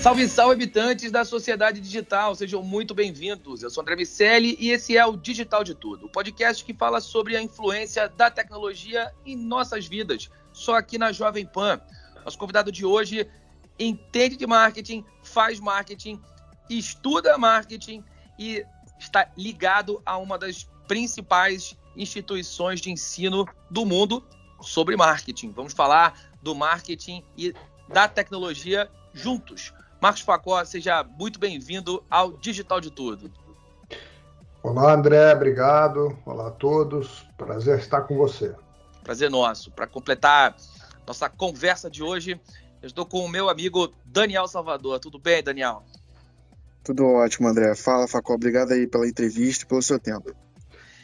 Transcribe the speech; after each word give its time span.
Salve, 0.00 0.26
salve, 0.28 0.54
habitantes 0.54 1.12
da 1.12 1.26
sociedade 1.26 1.78
digital, 1.78 2.34
sejam 2.34 2.62
muito 2.62 2.94
bem-vindos. 2.94 3.62
Eu 3.62 3.68
sou 3.68 3.82
André 3.82 3.96
Miceli 3.96 4.56
e 4.58 4.70
esse 4.70 4.96
é 4.96 5.04
o 5.04 5.14
Digital 5.14 5.62
de 5.62 5.74
Tudo, 5.74 6.06
o 6.06 6.08
podcast 6.08 6.64
que 6.64 6.72
fala 6.72 7.02
sobre 7.02 7.36
a 7.36 7.42
influência 7.42 8.08
da 8.08 8.30
tecnologia 8.30 9.12
em 9.26 9.36
nossas 9.36 9.86
vidas, 9.86 10.30
só 10.54 10.76
aqui 10.76 10.96
na 10.96 11.12
Jovem 11.12 11.44
Pan. 11.44 11.78
Nosso 12.24 12.38
convidado 12.38 12.72
de 12.72 12.86
hoje 12.86 13.28
entende 13.78 14.38
de 14.38 14.46
marketing, 14.46 15.04
faz 15.22 15.60
marketing, 15.60 16.18
estuda 16.70 17.36
marketing 17.36 18.02
e 18.38 18.64
está 18.98 19.30
ligado 19.36 20.00
a 20.06 20.16
uma 20.16 20.38
das 20.38 20.66
principais 20.88 21.76
instituições 21.94 22.80
de 22.80 22.90
ensino 22.90 23.46
do 23.70 23.84
mundo 23.84 24.26
sobre 24.62 24.96
marketing. 24.96 25.50
Vamos 25.50 25.74
falar 25.74 26.18
do 26.42 26.54
marketing 26.54 27.22
e 27.36 27.54
da 27.86 28.08
tecnologia 28.08 28.90
juntos. 29.12 29.74
Marcos 30.00 30.22
Facó, 30.22 30.64
seja 30.64 31.04
muito 31.04 31.38
bem-vindo 31.38 32.02
ao 32.08 32.32
Digital 32.32 32.80
de 32.80 32.90
Tudo. 32.90 33.30
Olá, 34.62 34.94
André, 34.94 35.34
obrigado. 35.34 36.16
Olá 36.24 36.48
a 36.48 36.50
todos. 36.50 37.26
Prazer 37.36 37.78
estar 37.78 38.00
com 38.02 38.16
você. 38.16 38.54
Prazer 39.04 39.30
nosso. 39.30 39.70
Para 39.70 39.86
completar 39.86 40.56
nossa 41.06 41.28
conversa 41.28 41.90
de 41.90 42.02
hoje, 42.02 42.40
eu 42.80 42.86
estou 42.86 43.04
com 43.04 43.22
o 43.22 43.28
meu 43.28 43.50
amigo 43.50 43.92
Daniel 44.06 44.48
Salvador. 44.48 44.98
Tudo 45.00 45.18
bem, 45.18 45.42
Daniel? 45.42 45.82
Tudo 46.82 47.04
ótimo, 47.06 47.48
André. 47.48 47.74
Fala, 47.74 48.08
Facó. 48.08 48.32
Obrigado 48.32 48.72
aí 48.72 48.86
pela 48.86 49.06
entrevista 49.06 49.64
e 49.64 49.68
pelo 49.68 49.82
seu 49.82 49.98
tempo. 49.98 50.34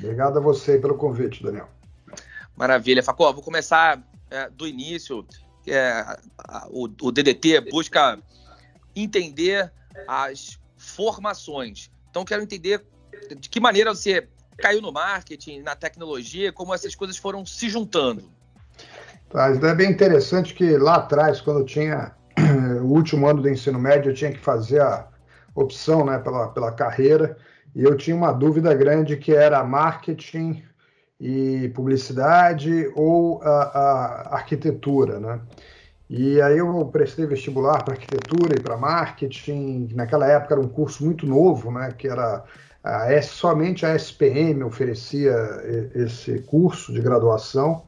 Obrigado 0.00 0.38
a 0.38 0.40
você 0.40 0.78
pelo 0.78 0.94
convite, 0.96 1.42
Daniel. 1.42 1.68
Maravilha. 2.56 3.02
Facó, 3.02 3.30
vou 3.30 3.42
começar 3.42 4.02
é, 4.30 4.48
do 4.48 4.66
início. 4.66 5.26
É, 5.66 6.16
o, 6.70 6.84
o 7.02 7.12
DDT 7.12 7.60
busca 7.70 8.18
entender 8.96 9.70
as 10.08 10.58
formações. 10.76 11.90
Então, 12.10 12.24
quero 12.24 12.42
entender 12.42 12.84
de 13.38 13.48
que 13.48 13.60
maneira 13.60 13.94
você 13.94 14.26
caiu 14.58 14.80
no 14.80 14.90
marketing, 14.90 15.60
na 15.60 15.76
tecnologia, 15.76 16.52
como 16.52 16.74
essas 16.74 16.94
coisas 16.94 17.16
foram 17.16 17.44
se 17.44 17.68
juntando. 17.68 18.30
Tá, 19.28 19.48
é 19.48 19.74
bem 19.74 19.90
interessante 19.90 20.54
que 20.54 20.76
lá 20.78 20.96
atrás, 20.96 21.40
quando 21.40 21.60
eu 21.60 21.66
tinha 21.66 22.12
o 22.82 22.86
último 22.86 23.26
ano 23.26 23.42
do 23.42 23.50
ensino 23.50 23.78
médio, 23.78 24.10
eu 24.10 24.14
tinha 24.14 24.32
que 24.32 24.38
fazer 24.38 24.80
a 24.80 25.08
opção 25.54 26.04
né, 26.04 26.18
pela, 26.18 26.48
pela 26.48 26.72
carreira, 26.72 27.36
e 27.74 27.82
eu 27.82 27.96
tinha 27.96 28.16
uma 28.16 28.32
dúvida 28.32 28.72
grande 28.74 29.16
que 29.16 29.32
era 29.32 29.62
marketing 29.62 30.62
e 31.20 31.70
publicidade 31.74 32.90
ou 32.94 33.42
a, 33.42 33.48
a 33.48 34.34
arquitetura, 34.36 35.18
né? 35.18 35.40
E 36.08 36.40
aí 36.40 36.58
eu 36.58 36.84
prestei 36.86 37.26
vestibular 37.26 37.82
para 37.82 37.94
arquitetura 37.94 38.54
e 38.56 38.60
para 38.60 38.76
marketing. 38.76 39.88
Naquela 39.94 40.26
época 40.26 40.54
era 40.54 40.60
um 40.60 40.68
curso 40.68 41.04
muito 41.04 41.26
novo, 41.26 41.72
né? 41.72 41.92
Que 41.96 42.08
era 42.08 42.44
a, 42.82 43.22
somente 43.22 43.84
a 43.84 43.94
SPM 43.96 44.62
oferecia 44.62 45.34
esse 45.94 46.38
curso 46.42 46.92
de 46.92 47.00
graduação. 47.00 47.82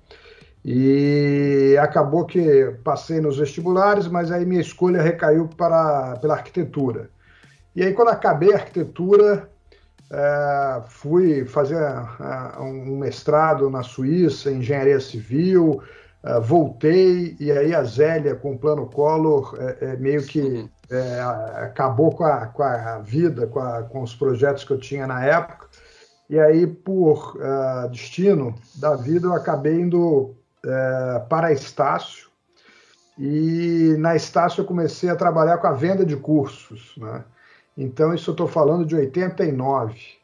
E 0.65 1.77
acabou 1.81 2.27
que 2.27 2.77
passei 2.83 3.21
nos 3.21 3.39
vestibulares, 3.39 4.09
mas 4.09 4.33
aí 4.33 4.45
minha 4.45 4.61
escolha 4.61 5.01
recaiu 5.01 5.49
para 5.49 6.17
pela 6.17 6.35
arquitetura. 6.35 7.11
E 7.75 7.83
aí 7.83 7.95
quando 7.95 8.09
acabei 8.09 8.53
a 8.53 8.57
arquitetura, 8.57 9.49
é, 10.11 10.83
fui 10.89 11.45
fazer 11.45 11.81
é, 11.81 12.61
um 12.61 12.99
mestrado 12.99 13.71
na 13.71 13.85
Suíça, 13.85 14.51
em 14.51 14.59
engenharia 14.59 14.99
civil, 14.99 15.81
Uh, 16.23 16.41
voltei 16.41 17.37
e 17.39 17.53
aí 17.53 17.73
a 17.73 17.85
Zélia 17.85 18.35
com 18.35 18.53
o 18.53 18.59
plano 18.59 18.87
Collor 18.87 19.57
é, 19.57 19.93
é, 19.93 19.97
meio 19.97 20.27
que 20.27 20.69
é, 20.91 21.21
acabou 21.63 22.11
com 22.11 22.25
a, 22.25 22.47
com 22.47 22.63
a 22.63 22.99
vida, 22.99 23.47
com, 23.47 23.61
a, 23.61 23.83
com, 23.85 24.03
os 24.03 24.15
projetos 24.15 24.65
que 24.65 24.73
eu 24.73 24.79
tinha 24.79 25.07
na 25.07 25.25
época. 25.25 25.69
E 26.29 26.39
aí, 26.39 26.67
por 26.67 27.37
uh, 27.37 27.89
destino 27.89 28.55
da 28.75 28.97
vida, 28.97 29.29
eu 29.29 29.35
acabei 29.35 29.81
indo 29.81 30.35
uh, 30.65 31.27
para 31.29 31.49
a 31.49 31.53
Estácio. 31.53 32.29
E 33.19 33.95
na 33.99 34.15
Estácio 34.15 34.61
eu 34.61 34.65
comecei 34.67 35.09
a 35.09 35.17
trabalhar 35.17 35.59
com 35.59 35.67
a 35.67 35.73
venda 35.73 36.05
de 36.05 36.17
cursos. 36.17 36.95
Né? 36.99 37.25
Então, 37.77 38.13
isso 38.13 38.31
eu 38.31 38.33
estou 38.33 38.47
falando 38.47 38.85
de 38.85 38.95
89. 38.95 40.18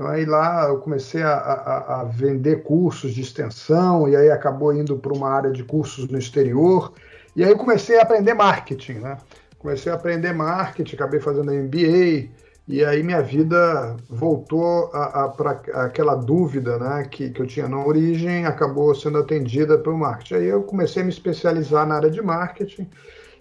Então 0.00 0.10
aí 0.10 0.24
lá 0.24 0.66
eu 0.66 0.78
comecei 0.78 1.22
a, 1.22 1.34
a, 1.34 2.00
a, 2.00 2.04
vender 2.04 2.62
cursos 2.62 3.12
de 3.12 3.20
extensão 3.20 4.08
e 4.08 4.16
aí 4.16 4.30
acabou 4.30 4.72
indo 4.72 4.96
para 4.96 5.12
uma 5.12 5.28
área 5.28 5.50
de 5.50 5.62
cursos 5.62 6.08
no 6.08 6.18
exterior 6.18 6.94
e 7.36 7.44
aí 7.44 7.54
comecei 7.54 7.98
a 7.98 8.02
aprender 8.02 8.32
marketing, 8.32 8.94
né? 8.94 9.18
Comecei 9.58 9.92
a 9.92 9.96
aprender 9.96 10.32
marketing, 10.32 10.94
acabei 10.94 11.20
fazendo 11.20 11.52
MBA 11.52 12.30
e 12.66 12.82
aí 12.82 13.02
minha 13.02 13.20
vida 13.20 13.94
voltou 14.08 14.88
para 15.36 15.50
aquela 15.84 16.14
dúvida, 16.14 16.78
né, 16.78 17.06
que, 17.10 17.28
que 17.28 17.42
eu 17.42 17.46
tinha 17.46 17.68
na 17.68 17.84
origem, 17.84 18.46
acabou 18.46 18.94
sendo 18.94 19.18
atendida 19.18 19.76
pelo 19.76 19.98
marketing. 19.98 20.34
Aí 20.34 20.46
eu 20.46 20.62
comecei 20.62 21.02
a 21.02 21.04
me 21.04 21.10
especializar 21.10 21.86
na 21.86 21.96
área 21.96 22.10
de 22.10 22.22
marketing 22.22 22.88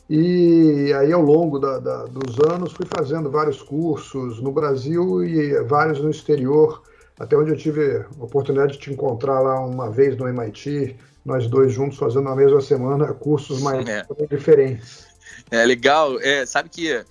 e 0.09 0.91
aí, 0.93 1.13
ao 1.13 1.21
longo 1.21 1.59
da, 1.59 1.77
da, 1.77 2.05
dos 2.05 2.39
anos, 2.51 2.73
fui 2.73 2.87
fazendo 2.87 3.29
vários 3.29 3.61
cursos 3.61 4.41
no 4.41 4.51
Brasil 4.51 5.23
e 5.23 5.61
vários 5.65 5.99
no 5.99 6.09
exterior, 6.09 6.81
até 7.19 7.37
onde 7.37 7.51
eu 7.51 7.57
tive 7.57 7.97
a 7.97 8.23
oportunidade 8.23 8.73
de 8.73 8.79
te 8.79 8.91
encontrar 8.91 9.39
lá 9.39 9.59
uma 9.59 9.91
vez 9.91 10.17
no 10.17 10.27
MIT, 10.27 10.95
nós 11.23 11.47
dois 11.47 11.71
juntos 11.71 11.99
fazendo 11.99 12.23
na 12.23 12.35
mesma 12.35 12.59
semana 12.59 13.13
cursos 13.13 13.61
mais 13.61 13.87
é. 13.87 14.03
diferentes. 14.31 15.05
É 15.51 15.63
legal, 15.63 16.19
é, 16.19 16.43
sabe 16.43 16.69
que 16.69 16.91
é 16.91 17.05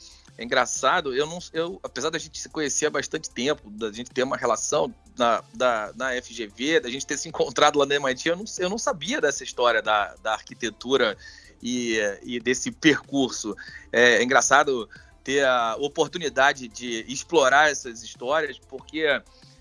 engraçado, 0.45 1.15
eu 1.15 1.27
não, 1.27 1.39
eu, 1.53 1.79
apesar 1.83 2.11
da 2.11 2.19
gente 2.19 2.41
se 2.41 2.49
conhecer 2.49 2.87
há 2.87 2.91
bastante 2.91 3.31
tempo, 3.31 3.71
da 3.71 3.93
gente 3.93 4.11
ter 4.11 4.25
uma 4.25 4.37
relação 4.37 4.93
na, 5.17 5.43
da, 5.55 5.93
na 5.97 6.23
FGV, 6.23 6.81
da 6.81 6.89
gente 6.89 7.07
ter 7.07 7.17
se 7.17 7.29
encontrado 7.29 7.79
lá 7.79 7.87
no 7.87 7.93
MIT, 7.93 8.29
eu 8.29 8.37
não, 8.37 8.45
eu 8.59 8.71
não 8.71 8.79
sabia 8.79 9.21
dessa 9.21 9.45
história 9.45 9.83
da, 9.83 10.15
da 10.23 10.33
arquitetura 10.33 11.17
e, 11.63 11.99
e 12.23 12.41
desse 12.41 12.71
percurso. 12.71 13.55
É, 13.93 14.17
é 14.17 14.23
engraçado 14.23 14.89
ter 15.23 15.45
a 15.45 15.77
oportunidade 15.77 16.69
de 16.69 17.05
explorar 17.09 17.71
essas 17.71 18.03
histórias, 18.03 18.59
porque 18.59 19.07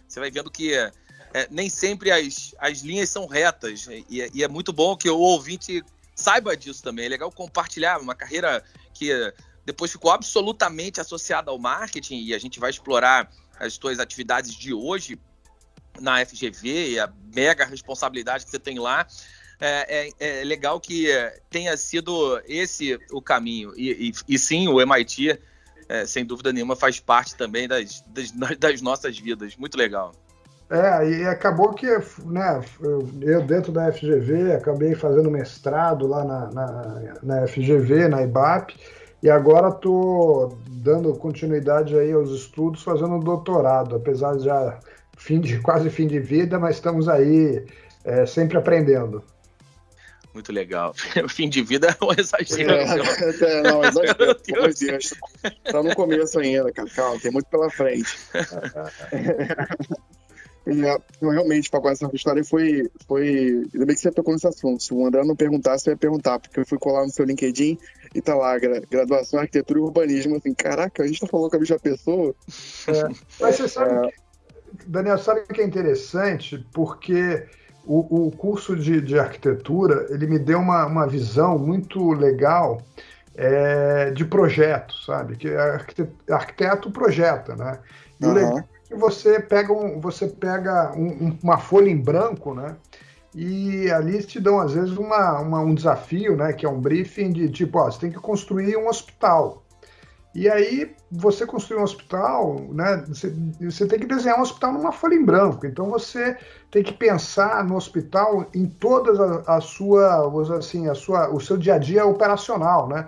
você 0.08 0.20
vai 0.20 0.32
vendo 0.32 0.50
que 0.50 0.74
é, 0.74 1.48
nem 1.52 1.70
sempre 1.70 2.12
as, 2.12 2.56
as 2.58 2.80
linhas 2.80 3.10
são 3.10 3.26
retas, 3.26 3.88
e, 4.10 4.30
e, 4.34 4.44
é 4.44 4.48
muito 4.48 4.72
bom 4.72 4.96
que 4.96 5.10
o 5.10 5.20
ouvinte 5.20 5.84
saiba 6.16 6.56
disso 6.56 6.82
também. 6.82 7.06
É 7.06 7.10
legal 7.10 7.32
compartilhar 7.32 8.00
uma 8.00 8.16
carreira 8.16 8.64
que 8.94 9.12
depois 9.66 9.92
ficou 9.92 10.12
absolutamente 10.12 11.02
associada 11.02 11.52
ao 11.52 11.60
marketing, 11.60 12.24
e 12.24 12.34
a 12.34 12.40
gente 12.40 12.60
vai 12.60 12.70
explorar 12.70 13.30
as 13.60 13.74
suas 13.74 14.00
atividades 14.00 14.56
de 14.56 14.74
hoje 14.74 15.20
na 16.00 16.24
FGV 16.26 16.92
e 16.92 17.00
a 17.00 17.12
mega 17.34 17.66
responsabilidade 17.66 18.46
que 18.46 18.52
você 18.52 18.60
tem 18.60 18.80
lá. 18.80 19.06
É, 19.60 20.10
é, 20.20 20.42
é 20.42 20.44
legal 20.44 20.80
que 20.80 21.08
tenha 21.50 21.76
sido 21.78 22.40
esse 22.48 23.00
o 23.12 23.22
caminho. 23.22 23.74
E, 23.76 24.10
e, 24.10 24.14
e 24.36 24.40
sim, 24.40 24.68
o 24.68 24.80
MIT, 24.80 25.40
é, 25.90 26.06
sem 26.06 26.26
dúvida 26.26 26.54
nenhuma, 26.54 26.76
faz 26.76 27.00
parte 27.00 27.36
também 27.36 27.68
das, 27.68 28.04
das, 28.08 28.32
das 28.58 28.82
nossas 28.82 29.18
vidas. 29.18 29.56
Muito 29.56 29.78
legal. 29.78 30.14
É, 30.70 31.10
e 31.10 31.26
acabou 31.26 31.74
que 31.74 31.88
né, 32.26 32.62
eu, 33.22 33.42
dentro 33.42 33.72
da 33.72 33.92
FGV, 33.92 34.54
acabei 34.54 34.96
fazendo 34.96 35.32
mestrado 35.32 36.06
lá 36.06 36.26
na, 36.26 36.52
na, 36.52 37.14
na 37.24 37.48
FGV, 37.48 38.10
na 38.10 38.22
IBAP, 38.24 38.76
e 39.24 39.30
agora 39.30 39.70
estou 39.70 40.58
dando 40.68 41.14
continuidade 41.16 41.98
aí 41.98 42.12
aos 42.12 42.32
estudos, 42.32 42.84
fazendo 42.84 43.18
doutorado, 43.20 43.96
apesar 43.96 44.36
de 44.36 44.44
já 44.44 44.78
fim 45.18 45.40
de, 45.40 45.58
quase 45.64 45.90
fim 45.90 46.06
de 46.06 46.20
vida, 46.20 46.60
mas 46.60 46.76
estamos 46.76 47.08
aí 47.08 47.66
é, 48.04 48.26
sempre 48.26 48.58
aprendendo. 48.58 49.24
Muito 50.38 50.54
legal. 50.54 50.94
O 51.24 51.28
fim 51.34 51.50
de 51.50 51.64
vida 51.64 51.98
é 52.00 52.06
um 52.06 52.12
exagero. 52.16 52.72
É, 52.72 52.84
é, 52.84 53.64
não, 53.64 53.84
exagero. 53.84 55.00
Está 55.66 55.82
no 55.82 55.96
começo 55.96 56.40
ainda, 56.40 56.72
cara. 56.72 56.88
Calma, 56.90 57.20
tem 57.20 57.32
muito 57.32 57.48
pela 57.48 57.70
frente. 57.72 58.16
É, 60.70 60.98
realmente, 61.22 61.70
para 61.70 61.92
essa 61.92 62.10
história 62.12 62.44
foi, 62.44 62.92
foi. 63.08 63.66
Ainda 63.74 63.86
bem 63.86 63.96
que 63.96 64.02
você 64.02 64.12
tocou 64.12 64.34
nesse 64.34 64.46
assunto. 64.46 64.84
Se 64.84 64.94
o 64.94 65.06
André 65.06 65.24
não 65.24 65.34
perguntasse, 65.34 65.88
eu 65.88 65.94
ia 65.94 65.98
perguntar, 65.98 66.40
porque 66.40 66.60
eu 66.60 66.66
fui 66.66 66.78
colar 66.78 67.06
no 67.06 67.10
seu 67.10 67.24
LinkedIn 67.24 67.78
e 68.14 68.22
tá 68.22 68.36
lá, 68.36 68.60
graduação 68.60 69.40
em 69.40 69.44
arquitetura 69.44 69.80
e 69.80 69.82
urbanismo. 69.82 70.36
Assim, 70.36 70.54
caraca, 70.54 71.04
a 71.04 71.08
gente 71.08 71.22
tá 71.22 71.28
falando 71.28 71.52
com 71.52 71.56
a 71.56 71.60
mesma 71.60 71.80
pessoa. 71.80 72.36
É, 72.86 73.04
mas 73.40 73.56
você 73.56 73.70
sabe, 73.70 74.08
é... 74.08 74.10
que, 74.10 74.16
Daniel, 74.88 75.18
sabe 75.18 75.40
o 75.40 75.54
que 75.54 75.62
é 75.62 75.66
interessante? 75.66 76.68
Porque 76.74 77.48
o, 77.88 78.28
o 78.28 78.32
curso 78.32 78.76
de, 78.76 79.02
de, 79.02 79.18
arquitetura 79.18 80.08
ele 80.10 80.28
me 80.28 80.38
deu 80.38 80.60
uma, 80.60 80.86
uma 80.86 81.08
visão 81.08 81.58
muito 81.58 82.12
legal 82.12 82.82
é, 83.36 84.12
de 84.12 84.26
projeto, 84.26 84.94
sabe? 85.06 85.38
Que 85.38 85.54
arquiteto, 85.56 86.34
arquiteto 86.34 86.92
projeta, 86.92 87.56
né? 87.56 87.80
E 88.20 88.26
uhum. 88.26 88.32
o 88.32 88.34
legal 88.34 88.64
que 88.88 88.96
você 88.96 89.40
pega, 89.40 89.74
um, 89.74 90.00
você 90.00 90.28
pega 90.28 90.94
um, 90.96 91.38
uma 91.44 91.58
folha 91.58 91.90
em 91.90 91.98
branco, 91.98 92.54
né? 92.54 92.76
E 93.36 93.92
ali 93.92 94.24
te 94.24 94.40
dão, 94.40 94.60
às 94.60 94.74
vezes, 94.74 94.98
uma, 94.98 95.40
uma, 95.40 95.60
um 95.60 95.76
desafio, 95.76 96.36
né? 96.36 96.54
Que 96.54 96.66
é 96.66 96.70
um 96.70 96.80
briefing 96.80 97.32
de 97.32 97.50
tipo, 97.50 97.78
ó, 97.78 97.92
você 97.92 98.00
tem 98.00 98.12
que 98.12 98.20
construir 98.20 98.76
um 98.78 98.88
hospital. 98.88 99.64
E 100.36 100.50
aí, 100.50 100.96
você 101.12 101.46
construir 101.46 101.80
um 101.80 101.84
hospital, 101.84 102.62
né? 102.72 103.04
Você, 103.08 103.34
você 103.60 103.88
tem 103.88 104.00
que 104.00 104.06
desenhar 104.06 104.38
um 104.38 104.42
hospital 104.42 104.74
numa 104.74 104.92
folha 104.92 105.16
em 105.16 105.26
branco. 105.26 105.66
Então, 105.66 105.90
você 105.90 106.38
tem 106.70 106.84
que 106.84 106.94
pensar 106.94 107.64
no 107.64 107.76
hospital 107.76 108.48
em 108.54 108.66
todas 108.68 109.20
a, 109.20 109.58
a 109.58 109.62
sua, 109.62 110.30
assim, 110.58 110.88
a 110.88 110.94
sua, 110.94 111.34
o 111.34 111.40
seu 111.40 111.58
dia 111.58 111.76
a 111.76 111.78
dia 111.80 112.06
operacional, 112.06 112.88
né? 112.88 113.08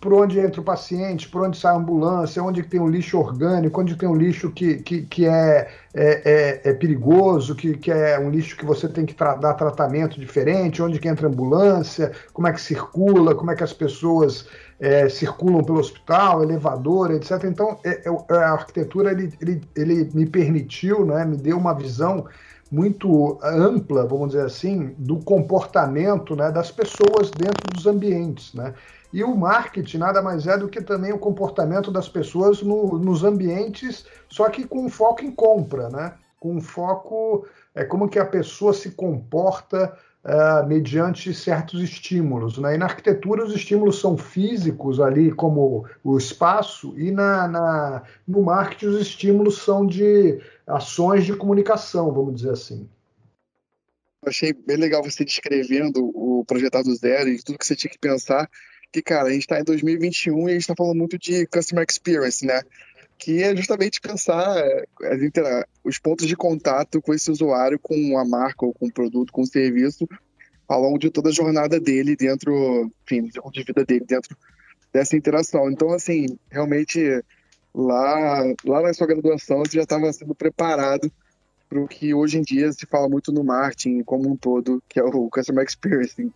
por 0.00 0.14
onde 0.14 0.38
entra 0.38 0.60
o 0.60 0.64
paciente, 0.64 1.28
por 1.28 1.42
onde 1.42 1.58
sai 1.58 1.72
a 1.72 1.76
ambulância, 1.76 2.42
onde 2.42 2.62
tem 2.62 2.80
um 2.80 2.88
lixo 2.88 3.18
orgânico, 3.18 3.80
onde 3.80 3.96
tem 3.96 4.08
um 4.08 4.14
lixo 4.14 4.50
que, 4.52 4.76
que, 4.76 5.02
que 5.02 5.26
é, 5.26 5.68
é, 5.92 6.60
é, 6.64 6.70
é 6.70 6.72
perigoso, 6.72 7.54
que, 7.56 7.76
que 7.76 7.90
é 7.90 8.18
um 8.18 8.30
lixo 8.30 8.56
que 8.56 8.64
você 8.64 8.88
tem 8.88 9.04
que 9.04 9.14
tra 9.14 9.34
dar 9.34 9.54
tratamento 9.54 10.20
diferente, 10.20 10.80
onde 10.80 11.00
que 11.00 11.08
entra 11.08 11.26
a 11.26 11.30
ambulância, 11.30 12.12
como 12.32 12.46
é 12.46 12.52
que 12.52 12.60
circula, 12.60 13.34
como 13.34 13.50
é 13.50 13.56
que 13.56 13.64
as 13.64 13.72
pessoas 13.72 14.46
é, 14.80 15.08
circulam 15.08 15.64
pelo 15.64 15.78
hospital, 15.78 16.42
elevador, 16.42 17.10
etc. 17.10 17.44
Então, 17.44 17.78
é, 17.84 18.02
é, 18.06 18.36
a 18.36 18.52
arquitetura 18.52 19.10
ele, 19.10 19.32
ele, 19.40 19.60
ele 19.74 20.10
me 20.14 20.26
permitiu, 20.26 21.04
né, 21.04 21.24
me 21.24 21.36
deu 21.36 21.56
uma 21.56 21.74
visão 21.74 22.26
muito 22.70 23.38
ampla, 23.42 24.06
vamos 24.06 24.28
dizer 24.28 24.44
assim, 24.44 24.94
do 24.98 25.18
comportamento 25.20 26.36
né, 26.36 26.50
das 26.50 26.70
pessoas 26.70 27.30
dentro 27.30 27.72
dos 27.72 27.86
ambientes. 27.86 28.52
Né? 28.52 28.74
E 29.12 29.24
o 29.24 29.34
marketing 29.34 29.98
nada 29.98 30.20
mais 30.20 30.46
é 30.46 30.56
do 30.56 30.68
que 30.68 30.82
também 30.82 31.12
o 31.12 31.18
comportamento 31.18 31.90
das 31.90 32.08
pessoas 32.08 32.62
no, 32.62 32.98
nos 32.98 33.24
ambientes, 33.24 34.04
só 34.28 34.48
que 34.50 34.66
com 34.66 34.88
foco 34.88 35.24
em 35.24 35.30
compra, 35.30 35.88
né? 35.88 36.12
Com 36.38 36.60
foco 36.60 37.46
é 37.74 37.84
como 37.84 38.08
que 38.08 38.18
a 38.18 38.26
pessoa 38.26 38.72
se 38.72 38.90
comporta 38.90 39.96
uh, 40.24 40.66
mediante 40.66 41.32
certos 41.32 41.82
estímulos. 41.82 42.58
Né? 42.58 42.74
E 42.74 42.78
na 42.78 42.86
arquitetura 42.86 43.44
os 43.44 43.54
estímulos 43.54 44.00
são 44.00 44.16
físicos 44.16 45.00
ali, 45.00 45.32
como 45.32 45.86
o 46.02 46.16
espaço, 46.16 46.94
e 46.98 47.10
na, 47.10 47.48
na, 47.48 48.02
no 48.26 48.42
marketing 48.42 48.86
os 48.86 49.00
estímulos 49.00 49.62
são 49.62 49.86
de 49.86 50.40
ações 50.66 51.24
de 51.24 51.34
comunicação, 51.34 52.12
vamos 52.12 52.36
dizer 52.36 52.50
assim. 52.50 52.88
achei 54.24 54.52
bem 54.52 54.76
legal 54.76 55.02
você 55.02 55.24
descrevendo 55.24 56.10
o 56.14 56.44
projetado 56.46 56.94
zero 56.94 57.28
e 57.28 57.42
tudo 57.42 57.58
que 57.58 57.66
você 57.66 57.76
tinha 57.76 57.90
que 57.90 57.98
pensar 57.98 58.48
que, 58.92 59.02
cara, 59.02 59.28
a 59.28 59.32
gente 59.32 59.42
está 59.42 59.60
em 59.60 59.64
2021 59.64 60.48
e 60.48 60.50
a 60.50 60.54
gente 60.54 60.62
está 60.62 60.74
falando 60.74 60.96
muito 60.96 61.18
de 61.18 61.46
customer 61.46 61.84
experience, 61.88 62.44
né? 62.44 62.62
Que 63.18 63.42
é 63.42 63.54
justamente 63.56 64.00
pensar 64.00 64.56
é, 64.58 64.84
os 65.82 65.98
pontos 65.98 66.26
de 66.26 66.36
contato 66.36 67.02
com 67.02 67.12
esse 67.12 67.30
usuário, 67.30 67.78
com 67.78 68.16
a 68.16 68.24
marca 68.24 68.64
ou 68.64 68.72
com 68.72 68.86
o 68.86 68.92
produto, 68.92 69.32
com 69.32 69.42
o 69.42 69.46
serviço, 69.46 70.08
ao 70.68 70.80
longo 70.80 70.98
de 70.98 71.10
toda 71.10 71.30
a 71.30 71.32
jornada 71.32 71.80
dele 71.80 72.14
dentro, 72.14 72.90
enfim, 73.04 73.28
de 73.52 73.62
vida 73.64 73.84
dele 73.84 74.04
dentro 74.06 74.36
dessa 74.92 75.16
interação. 75.16 75.70
Então, 75.70 75.92
assim, 75.92 76.38
realmente 76.50 77.22
lá, 77.74 78.42
lá 78.64 78.82
na 78.82 78.94
sua 78.94 79.06
graduação 79.06 79.58
você 79.58 79.76
já 79.76 79.82
estava 79.82 80.12
sendo 80.12 80.34
preparado 80.34 81.10
para 81.68 81.80
o 81.80 81.88
que 81.88 82.14
hoje 82.14 82.38
em 82.38 82.42
dia 82.42 82.72
se 82.72 82.86
fala 82.86 83.08
muito 83.08 83.30
no 83.30 83.44
marketing 83.44 84.02
como 84.02 84.30
um 84.30 84.36
todo, 84.36 84.82
que 84.88 84.98
é 84.98 85.04
o 85.04 85.28
customer 85.28 85.64
experience. 85.64 86.32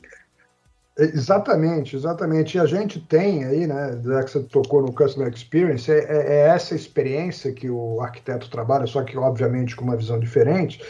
Exatamente, 1.04 1.96
exatamente. 1.96 2.56
E 2.56 2.60
a 2.60 2.66
gente 2.66 3.00
tem 3.00 3.44
aí, 3.44 3.66
né, 3.66 4.00
já 4.04 4.22
que 4.22 4.30
você 4.30 4.40
tocou 4.44 4.82
no 4.82 4.92
Customer 4.92 5.32
Experience, 5.32 5.90
é, 5.90 5.98
é, 5.98 6.34
é, 6.34 6.48
essa 6.48 6.74
experiência 6.74 7.52
que 7.52 7.68
o 7.68 8.00
arquiteto 8.00 8.50
trabalha, 8.50 8.86
só 8.86 9.02
que 9.02 9.16
obviamente 9.16 9.74
com 9.74 9.84
uma 9.84 9.96
visão 9.96 10.18
diferente. 10.18 10.80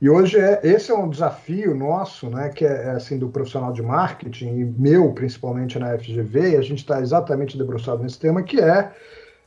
E 0.00 0.08
hoje 0.08 0.38
é, 0.38 0.60
esse 0.62 0.90
é 0.90 0.94
um 0.94 1.08
desafio 1.08 1.74
nosso, 1.74 2.30
né, 2.30 2.48
que 2.48 2.64
é, 2.64 2.86
é 2.86 2.90
assim 2.90 3.18
do 3.18 3.28
profissional 3.28 3.72
de 3.72 3.82
marketing, 3.82 4.58
e 4.58 4.64
meu 4.64 5.12
principalmente 5.12 5.78
na 5.78 5.96
FGV, 5.98 6.52
e 6.52 6.56
a 6.56 6.62
gente 6.62 6.78
está 6.78 7.00
exatamente 7.00 7.58
debruçado 7.58 8.02
nesse 8.02 8.18
tema, 8.18 8.42
que 8.42 8.60
é, 8.60 8.90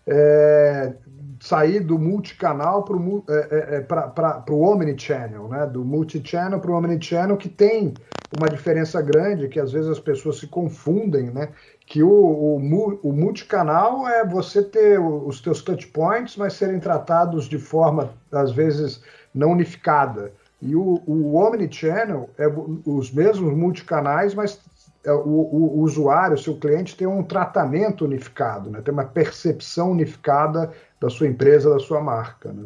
é 0.08 0.94
sair 1.40 1.82
do 1.82 2.00
multicanal 2.00 2.84
para 2.84 2.96
o 2.96 3.24
é, 3.28 3.34
é, 3.52 3.86
é 3.86 4.52
omnichannel, 4.52 5.50
né? 5.50 5.66
do 5.66 5.84
multichannel 5.84 6.60
para 6.60 6.72
o 6.72 6.76
omnichannel, 6.76 7.36
que 7.36 7.50
tem 7.50 7.94
uma 8.38 8.50
diferença 8.50 9.02
grande, 9.02 9.48
que 9.48 9.60
às 9.60 9.72
vezes 9.72 9.90
as 9.90 10.00
pessoas 10.00 10.40
se 10.40 10.48
confundem, 10.48 11.30
né? 11.30 11.50
que 11.86 12.02
o, 12.02 12.10
o, 12.10 13.00
o 13.04 13.14
multicanal 13.14 14.08
é 14.08 14.26
você 14.26 14.64
ter 14.64 15.00
os 15.00 15.42
teus 15.42 15.62
touch 15.62 15.88
points, 15.88 16.36
mas 16.38 16.54
serem 16.54 16.80
tratados 16.80 17.46
de 17.46 17.60
forma, 17.60 18.14
às 18.32 18.52
vezes, 18.52 19.04
não 19.34 19.52
unificada. 19.52 20.32
E 20.62 20.76
o, 20.76 21.02
o 21.06 21.36
omnichannel 21.36 22.30
é 22.38 22.48
os 22.86 23.12
mesmos 23.12 23.54
multicanais, 23.54 24.34
mas 24.34 24.60
é, 25.04 25.12
o, 25.12 25.18
o, 25.18 25.80
o, 25.80 25.82
usuário, 25.82 26.36
o 26.36 26.40
seu 26.40 26.56
cliente, 26.56 26.96
tem 26.96 27.06
um 27.06 27.22
tratamento 27.22 28.06
unificado, 28.06 28.70
né? 28.70 28.82
tem 28.82 28.94
uma 28.94 29.06
percepção 29.06 29.92
unificada 29.92 30.72
da 31.00 31.10
sua 31.10 31.28
empresa, 31.28 31.70
da 31.70 31.80
sua 31.80 32.02
marca. 32.02 32.54
Né? 32.54 32.64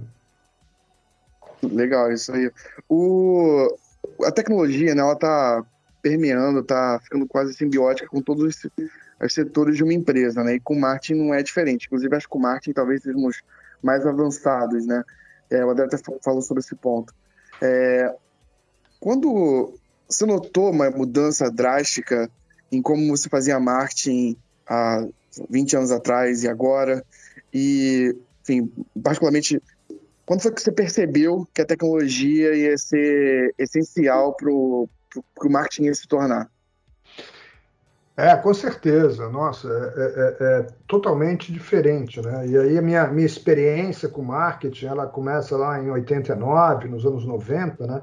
Legal, 1.63 2.11
isso 2.11 2.31
aí. 2.31 2.51
O, 2.87 3.75
a 4.23 4.31
tecnologia, 4.31 4.93
né, 4.95 5.01
ela 5.01 5.13
está 5.13 5.63
permeando, 6.01 6.59
está 6.59 6.99
ficando 7.03 7.27
quase 7.27 7.53
simbiótica 7.53 8.07
com 8.07 8.21
todos 8.21 8.43
os, 8.43 8.71
os, 9.21 9.33
setores 9.33 9.75
de 9.75 9.83
uma 9.83 9.93
empresa, 9.93 10.43
né? 10.43 10.55
E 10.55 10.59
com 10.59 10.75
marketing 10.75 11.15
não 11.15 11.33
é 11.33 11.43
diferente. 11.43 11.87
Inclusive, 11.87 12.15
acho 12.15 12.29
que 12.29 12.37
o 12.37 12.39
marketing 12.39 12.73
talvez 12.73 13.01
sejamos 13.01 13.41
mais 13.81 14.05
avançados, 14.05 14.85
né? 14.85 15.03
É, 15.49 15.65
o 15.65 15.69
André 15.69 15.85
até 15.85 15.97
falou 16.23 16.41
sobre 16.41 16.61
esse 16.61 16.75
ponto. 16.75 17.13
É, 17.61 18.13
quando 18.99 19.73
você 20.07 20.25
notou 20.25 20.71
uma 20.71 20.89
mudança 20.89 21.51
drástica 21.51 22.29
em 22.71 22.81
como 22.81 23.07
você 23.15 23.29
fazia 23.29 23.59
marketing 23.59 24.37
há 24.65 25.05
20 25.49 25.77
anos 25.77 25.91
atrás 25.91 26.43
e 26.43 26.47
agora? 26.47 27.03
E, 27.53 28.15
enfim, 28.41 28.71
particularmente, 29.01 29.61
quando 30.27 30.41
foi 30.41 30.51
que 30.51 30.61
você 30.61 30.71
percebeu 30.71 31.47
que 31.53 31.61
a 31.61 31.65
tecnologia 31.65 32.53
ia 32.53 32.77
ser 32.77 33.55
essencial 33.57 34.35
para 34.35 34.51
o 34.51 34.89
marketing 35.49 35.93
se 35.93 36.07
tornar? 36.07 36.47
É, 38.17 38.35
com 38.35 38.53
certeza. 38.53 39.29
Nossa, 39.29 39.67
é, 39.69 40.01
é, 40.01 40.09
é, 40.09 40.59
é, 40.59 40.67
totalmente 40.87 41.53
diferente, 41.53 42.21
né? 42.21 42.45
E 42.45 42.57
aí 42.57 42.77
a 42.77 42.81
minha, 42.81 43.07
minha 43.07 43.25
experiência 43.25 44.09
com 44.09 44.21
marketing, 44.21 44.87
ela 44.87 45.07
começa 45.07 45.55
lá 45.55 45.81
em 45.81 45.89
89, 45.89 46.89
nos 46.89 47.05
anos 47.05 47.25
90, 47.25 47.87
né? 47.87 48.01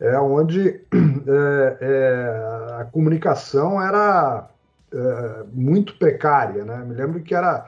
é, 0.00 0.18
onde 0.18 0.80
é, 0.90 1.76
é, 1.80 2.80
a 2.80 2.84
comunicação 2.86 3.80
era 3.80 4.48
é, 4.92 5.44
muito 5.52 5.96
precária. 5.98 6.64
Né? 6.64 6.78
Me 6.78 6.94
lembro 6.94 7.22
que 7.22 7.34
era 7.34 7.66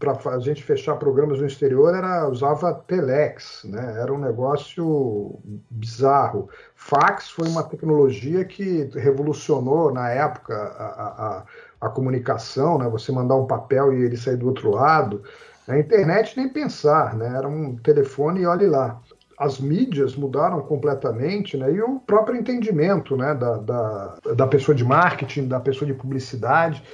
para 0.00 0.34
a 0.34 0.40
gente 0.40 0.62
fechar 0.62 0.96
programas 0.96 1.40
no 1.40 1.46
exterior 1.46 1.94
era 1.94 2.26
usava 2.26 2.72
telex, 2.72 3.64
né? 3.64 4.00
Era 4.00 4.12
um 4.12 4.18
negócio 4.18 5.38
bizarro. 5.68 6.48
Fax 6.74 7.30
foi 7.30 7.46
uma 7.46 7.62
tecnologia 7.62 8.42
que 8.46 8.88
revolucionou 8.94 9.92
na 9.92 10.08
época 10.08 10.54
a, 10.54 10.86
a, 11.26 11.44
a 11.82 11.88
comunicação, 11.90 12.78
né? 12.78 12.88
Você 12.88 13.12
mandar 13.12 13.36
um 13.36 13.46
papel 13.46 13.92
e 13.92 14.02
ele 14.02 14.16
sair 14.16 14.38
do 14.38 14.48
outro 14.48 14.70
lado. 14.70 15.22
A 15.68 15.78
internet 15.78 16.34
nem 16.34 16.48
pensar, 16.48 17.14
né? 17.14 17.36
Era 17.36 17.46
um 17.46 17.76
telefone 17.76 18.40
e 18.40 18.46
olhe 18.46 18.66
lá 18.66 18.98
as 19.38 19.58
mídias 19.58 20.14
mudaram 20.16 20.60
completamente, 20.60 21.56
né? 21.56 21.72
E 21.72 21.80
o 21.80 21.98
próprio 21.98 22.36
entendimento, 22.38 23.16
né, 23.16 23.34
da, 23.34 23.56
da, 23.56 24.18
da 24.36 24.46
pessoa 24.46 24.74
de 24.74 24.84
marketing, 24.84 25.48
da 25.48 25.58
pessoa 25.58 25.90
de 25.90 25.94
publicidade, 25.94 26.84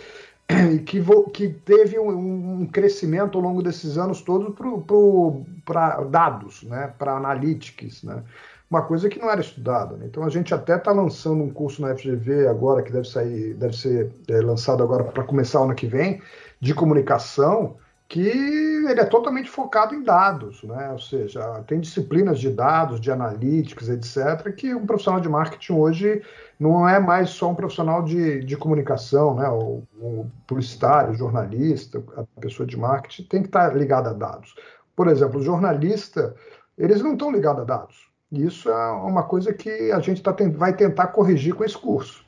que, 0.87 1.03
que 1.33 1.49
teve 1.49 1.99
um, 1.99 2.61
um, 2.61 2.67
crescimento 2.67 3.37
ao 3.37 3.43
longo 3.43 3.63
desses 3.63 3.99
anos 3.99 4.23
todos 4.23 4.55
para 5.65 6.01
dados, 6.05 6.63
né, 6.63 6.93
para 6.99 7.17
analytics, 7.17 8.03
né? 8.03 8.23
Uma 8.69 8.83
coisa 8.83 9.09
que 9.09 9.21
não 9.21 9.31
era 9.31 9.41
estudada. 9.41 9.97
Né? 9.97 10.07
Então 10.07 10.25
a 10.25 10.29
gente 10.29 10.53
até 10.53 10.77
está 10.77 10.91
lançando 10.91 11.43
um 11.43 11.51
curso 11.51 11.81
na 11.81 11.95
FGV 11.95 12.49
agora 12.49 12.83
que 12.83 12.91
deve 12.91 13.09
sair, 13.09 13.55
deve 13.55 13.77
ser 13.77 14.11
é, 14.27 14.41
lançado 14.41 14.83
agora 14.83 15.05
para 15.05 15.23
começar 15.23 15.61
ano 15.61 15.75
que 15.75 15.87
vem, 15.87 16.21
de 16.61 16.75
comunicação, 16.75 17.77
que 18.09 18.21
ele 18.21 19.01
é 19.01 19.05
totalmente 19.05 19.51
focado 19.51 19.95
em 19.95 20.03
dados, 20.03 20.63
né? 20.63 20.91
ou 20.93 20.99
seja, 20.99 21.43
tem 21.67 21.81
disciplinas 21.81 22.39
de 22.39 22.51
dados, 22.51 23.01
de 23.01 23.11
analíticos, 23.11 23.89
etc., 23.89 24.55
que 24.55 24.73
um 24.75 24.87
profissional 24.87 25.21
de 25.21 25.29
marketing 25.29 25.73
hoje 25.73 26.23
não 26.59 26.89
é 26.89 27.01
mais 27.01 27.31
só 27.31 27.51
um 27.51 27.55
profissional 27.55 28.03
de, 28.03 28.45
de 28.45 28.57
comunicação, 28.57 29.35
né? 29.35 29.49
o, 29.49 29.83
o 30.01 30.31
publicitário, 30.47 31.13
o 31.13 31.17
jornalista, 31.17 32.03
a 32.17 32.41
pessoa 32.41 32.67
de 32.67 32.77
marketing 32.77 33.25
tem 33.25 33.43
que 33.43 33.49
estar 33.49 33.77
ligado 33.77 34.09
a 34.09 34.13
dados. 34.13 34.55
Por 34.95 35.09
exemplo, 35.09 35.41
o 35.41 35.43
jornalista, 35.43 36.35
eles 36.79 37.03
não 37.03 37.15
estão 37.15 37.33
ligados 37.33 37.63
a 37.63 37.65
dados. 37.65 38.07
Isso 38.31 38.71
é 38.71 38.91
uma 38.93 39.25
coisa 39.25 39.53
que 39.53 39.91
a 39.91 39.99
gente 39.99 40.23
tá, 40.23 40.35
vai 40.55 40.75
tentar 40.75 41.09
corrigir 41.09 41.55
com 41.55 41.65
esse 41.65 41.77
curso. 41.77 42.25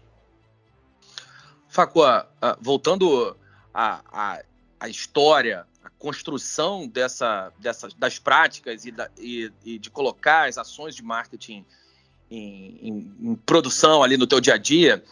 Facua, 1.68 2.26
voltando 2.60 3.36
a, 3.72 4.00
a 4.12 4.42
a 4.80 4.88
história, 4.88 5.64
a 5.82 5.90
construção 5.98 6.86
dessa, 6.86 7.52
dessa, 7.58 7.88
das 7.96 8.18
práticas 8.18 8.84
e, 8.84 8.90
da, 8.90 9.10
e, 9.18 9.50
e 9.64 9.78
de 9.78 9.90
colocar 9.90 10.48
as 10.48 10.58
ações 10.58 10.94
de 10.94 11.02
marketing 11.02 11.64
em, 12.30 12.78
em, 12.82 13.30
em 13.30 13.34
produção 13.34 14.02
ali 14.02 14.16
no 14.16 14.26
teu 14.26 14.40
dia 14.40 14.54
a 14.54 14.58
dia. 14.58 15.02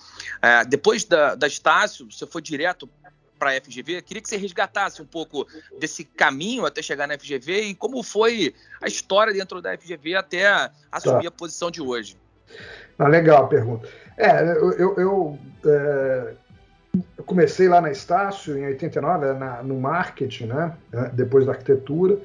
É, 0.40 0.64
depois 0.64 1.04
da, 1.04 1.34
da 1.34 1.46
Estácio, 1.46 2.10
você 2.10 2.26
foi 2.26 2.42
direto 2.42 2.88
para 3.38 3.50
a 3.50 3.60
FGV. 3.60 4.02
Queria 4.02 4.22
que 4.22 4.28
você 4.28 4.36
resgatasse 4.36 5.02
um 5.02 5.06
pouco 5.06 5.46
desse 5.78 6.04
caminho 6.04 6.64
até 6.64 6.82
chegar 6.82 7.06
na 7.06 7.18
FGV 7.18 7.62
e 7.62 7.74
como 7.74 8.02
foi 8.02 8.54
a 8.80 8.86
história 8.86 9.32
dentro 9.32 9.60
da 9.60 9.76
FGV 9.76 10.14
até 10.14 10.70
assumir 10.90 11.22
tá. 11.22 11.28
a 11.28 11.32
posição 11.32 11.70
de 11.70 11.82
hoje. 11.82 12.16
Ah, 12.98 13.08
legal 13.08 13.44
a 13.44 13.48
pergunta. 13.48 13.88
É, 14.16 14.42
eu, 14.42 14.72
eu, 14.72 14.94
eu 14.96 15.38
é, 15.66 16.34
eu 17.16 17.24
comecei 17.24 17.68
lá 17.68 17.80
na 17.80 17.90
Estácio, 17.90 18.56
em 18.58 18.66
89, 18.66 19.32
na, 19.34 19.62
no 19.62 19.80
marketing, 19.80 20.46
né? 20.46 20.74
É, 20.92 21.08
depois 21.10 21.46
da 21.46 21.52
arquitetura. 21.52 22.18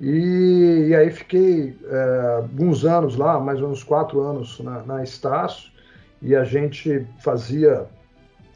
E, 0.00 0.88
e 0.88 0.94
aí 0.94 1.10
fiquei 1.10 1.76
é, 1.88 2.36
alguns 2.38 2.84
anos 2.84 3.16
lá, 3.16 3.38
mais 3.38 3.60
ou 3.60 3.68
menos 3.68 3.84
quatro 3.84 4.20
anos 4.20 4.58
na, 4.60 4.82
na 4.82 5.02
Estácio, 5.02 5.70
e 6.20 6.34
a 6.34 6.44
gente 6.44 7.06
fazia 7.22 7.86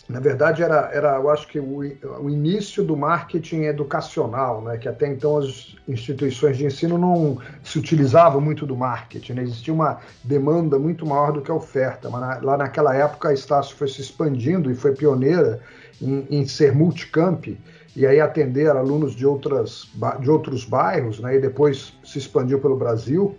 na 0.09 0.21
verdade, 0.21 0.63
era, 0.63 0.89
era 0.93 1.17
eu 1.17 1.29
acho 1.31 1.49
que 1.49 1.59
o, 1.59 1.79
o, 2.21 2.31
início 2.31 2.85
do 2.85 2.97
marketing 2.97 3.63
educacional, 3.63 4.63
né? 4.63 4.77
que 4.79 4.89
até 4.89 5.09
então 5.09 5.39
as 5.39 5.75
instituições 5.89 6.57
de 6.57 6.65
ensino 6.65 6.97
não 6.97 7.39
se 7.65 7.79
utilizavam 7.79 8.41
muito 8.41 8.65
do 8.65 8.77
marketing, 8.77 9.33
né? 9.33 9.43
existia 9.43 9.75
uma 9.75 9.99
demanda 10.23 10.79
muito 10.79 11.05
maior 11.05 11.33
do 11.33 11.43
que 11.43 11.51
a 11.51 11.55
oferta, 11.55 12.09
mas 12.09 12.21
na, 12.21 12.39
lá 12.41 12.57
naquela 12.57 12.95
época 12.95 13.31
a 13.31 13.35
Estácio 13.35 13.75
foi 13.75 13.89
se 13.89 14.01
expandindo 14.01 14.71
e 14.71 14.77
foi 14.77 14.95
pioneira 14.95 15.61
em, 16.01 16.25
em 16.31 16.47
ser 16.47 16.73
multicamp, 16.73 17.49
e 17.97 18.07
aí 18.07 18.21
atender 18.21 18.69
alunos 18.69 19.17
de, 19.17 19.27
outras, 19.27 19.91
de 20.21 20.31
outros 20.31 20.65
bairros, 20.65 21.19
né? 21.19 21.35
e 21.35 21.41
depois 21.41 21.95
se 22.05 22.19
expandiu 22.19 22.61
pelo 22.61 22.77
Brasil, 22.77 23.37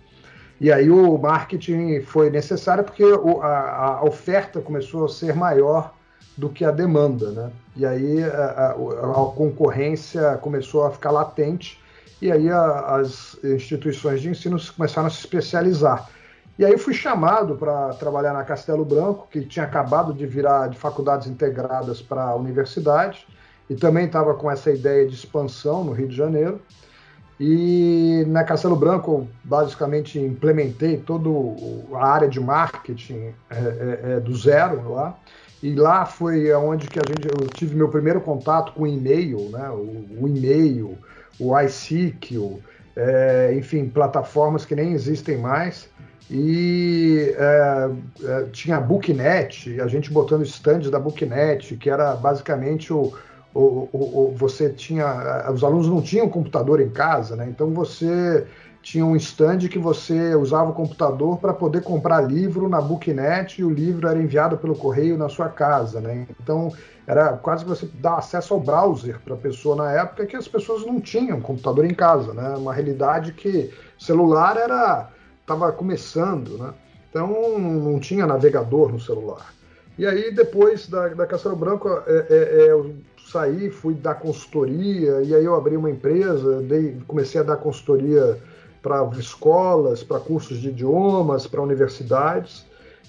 e 0.60 0.70
aí 0.70 0.90
o 0.90 1.16
marketing 1.16 2.02
foi 2.02 2.28
necessário 2.28 2.84
porque 2.84 3.04
a, 3.40 4.00
a 4.00 4.04
oferta 4.04 4.60
começou 4.60 5.06
a 5.06 5.08
ser 5.08 5.34
maior 5.34 5.96
do 6.36 6.48
que 6.48 6.64
a 6.64 6.70
demanda, 6.70 7.30
né? 7.30 7.50
E 7.76 7.84
aí 7.84 8.22
a, 8.22 8.28
a, 8.28 8.70
a 8.70 9.32
concorrência 9.34 10.36
começou 10.38 10.84
a 10.84 10.90
ficar 10.90 11.10
latente 11.10 11.80
e 12.20 12.30
aí 12.30 12.50
a, 12.50 12.96
as 12.96 13.36
instituições 13.42 14.20
de 14.20 14.28
ensino 14.28 14.56
começaram 14.76 15.08
a 15.08 15.10
se 15.10 15.18
especializar. 15.18 16.08
E 16.58 16.64
aí 16.64 16.76
fui 16.76 16.92
chamado 16.92 17.54
para 17.54 17.90
trabalhar 17.94 18.32
na 18.32 18.42
Castelo 18.42 18.84
Branco, 18.84 19.28
que 19.30 19.42
tinha 19.42 19.64
acabado 19.64 20.12
de 20.12 20.26
virar 20.26 20.68
de 20.68 20.76
faculdades 20.76 21.28
integradas 21.28 22.02
para 22.02 22.24
a 22.24 22.34
universidade, 22.34 23.24
e 23.70 23.76
também 23.76 24.06
estava 24.06 24.34
com 24.34 24.50
essa 24.50 24.70
ideia 24.70 25.06
de 25.06 25.14
expansão 25.14 25.84
no 25.84 25.92
Rio 25.92 26.08
de 26.08 26.16
Janeiro. 26.16 26.60
E 27.38 28.24
na 28.26 28.42
Castelo 28.42 28.74
Branco, 28.74 29.28
basicamente, 29.44 30.18
implementei 30.18 30.96
toda 30.96 31.28
a 31.96 32.04
área 32.04 32.28
de 32.28 32.40
marketing 32.40 33.32
é, 33.48 33.54
é, 33.54 34.00
é, 34.14 34.20
do 34.20 34.36
zero 34.36 34.92
lá. 34.92 35.16
E 35.62 35.74
lá 35.74 36.06
foi 36.06 36.52
onde 36.52 36.86
que 36.86 36.98
a 36.98 37.02
gente, 37.06 37.26
eu 37.26 37.48
tive 37.48 37.74
meu 37.74 37.88
primeiro 37.88 38.20
contato 38.20 38.72
com 38.72 38.82
o 38.82 38.86
e-mail, 38.86 39.48
né? 39.50 39.68
o, 39.70 40.22
o 40.22 40.28
e-mail, 40.28 40.96
o 41.38 41.58
iSeek, 41.60 42.60
é, 42.96 43.54
enfim, 43.56 43.88
plataformas 43.88 44.64
que 44.64 44.74
nem 44.74 44.92
existem 44.92 45.36
mais. 45.36 45.88
E 46.30 47.34
é, 47.38 47.90
é, 48.24 48.44
tinha 48.52 48.76
a 48.76 48.80
Booknet, 48.80 49.80
a 49.80 49.86
gente 49.88 50.12
botando 50.12 50.42
stands 50.42 50.90
da 50.90 50.98
Booknet, 50.98 51.76
que 51.76 51.88
era 51.88 52.14
basicamente 52.14 52.92
o, 52.92 53.14
o, 53.54 53.88
o, 53.92 53.98
o, 54.30 54.34
você 54.36 54.68
tinha. 54.68 55.50
Os 55.50 55.64
alunos 55.64 55.88
não 55.88 56.02
tinham 56.02 56.28
computador 56.28 56.80
em 56.80 56.90
casa, 56.90 57.34
né? 57.34 57.46
Então 57.48 57.70
você 57.70 58.46
tinha 58.88 59.04
um 59.04 59.14
stand 59.16 59.68
que 59.68 59.78
você 59.78 60.34
usava 60.34 60.70
o 60.70 60.74
computador 60.74 61.36
para 61.36 61.52
poder 61.52 61.82
comprar 61.82 62.22
livro 62.22 62.70
na 62.70 62.80
Booknet 62.80 63.60
e 63.60 63.64
o 63.64 63.68
livro 63.68 64.08
era 64.08 64.18
enviado 64.18 64.56
pelo 64.56 64.74
correio 64.74 65.18
na 65.18 65.28
sua 65.28 65.50
casa, 65.50 66.00
né? 66.00 66.26
Então 66.42 66.72
era 67.06 67.34
quase 67.34 67.64
que 67.64 67.68
você 67.68 67.86
dar 68.00 68.14
acesso 68.14 68.54
ao 68.54 68.60
browser 68.60 69.20
para 69.20 69.34
a 69.34 69.36
pessoa 69.36 69.76
na 69.76 69.92
época 69.92 70.24
que 70.24 70.34
as 70.34 70.48
pessoas 70.48 70.86
não 70.86 71.02
tinham 71.02 71.38
computador 71.38 71.84
em 71.84 71.92
casa, 71.92 72.32
né? 72.32 72.56
Uma 72.56 72.72
realidade 72.72 73.32
que 73.34 73.70
celular 73.98 74.56
era 74.56 75.10
estava 75.42 75.70
começando, 75.70 76.56
né? 76.56 76.72
Então 77.10 77.58
não 77.58 78.00
tinha 78.00 78.26
navegador 78.26 78.90
no 78.90 78.98
celular. 78.98 79.52
E 79.98 80.06
aí 80.06 80.30
depois 80.34 80.88
da, 80.88 81.08
da 81.08 81.26
Castelo 81.26 81.56
Branco 81.56 81.90
é, 82.06 82.10
é, 82.10 82.24
é, 82.30 82.70
eu 82.70 82.94
saí, 83.30 83.68
fui 83.68 83.92
dar 83.92 84.14
consultoria 84.14 85.20
e 85.20 85.34
aí 85.34 85.44
eu 85.44 85.54
abri 85.54 85.76
uma 85.76 85.90
empresa, 85.90 86.62
dei, 86.62 86.96
comecei 87.06 87.38
a 87.38 87.44
dar 87.44 87.56
consultoria 87.56 88.38
para 88.82 89.08
escolas, 89.18 90.02
para 90.02 90.20
cursos 90.20 90.58
de 90.58 90.68
idiomas, 90.68 91.46
para 91.46 91.62
universidades. 91.62 92.66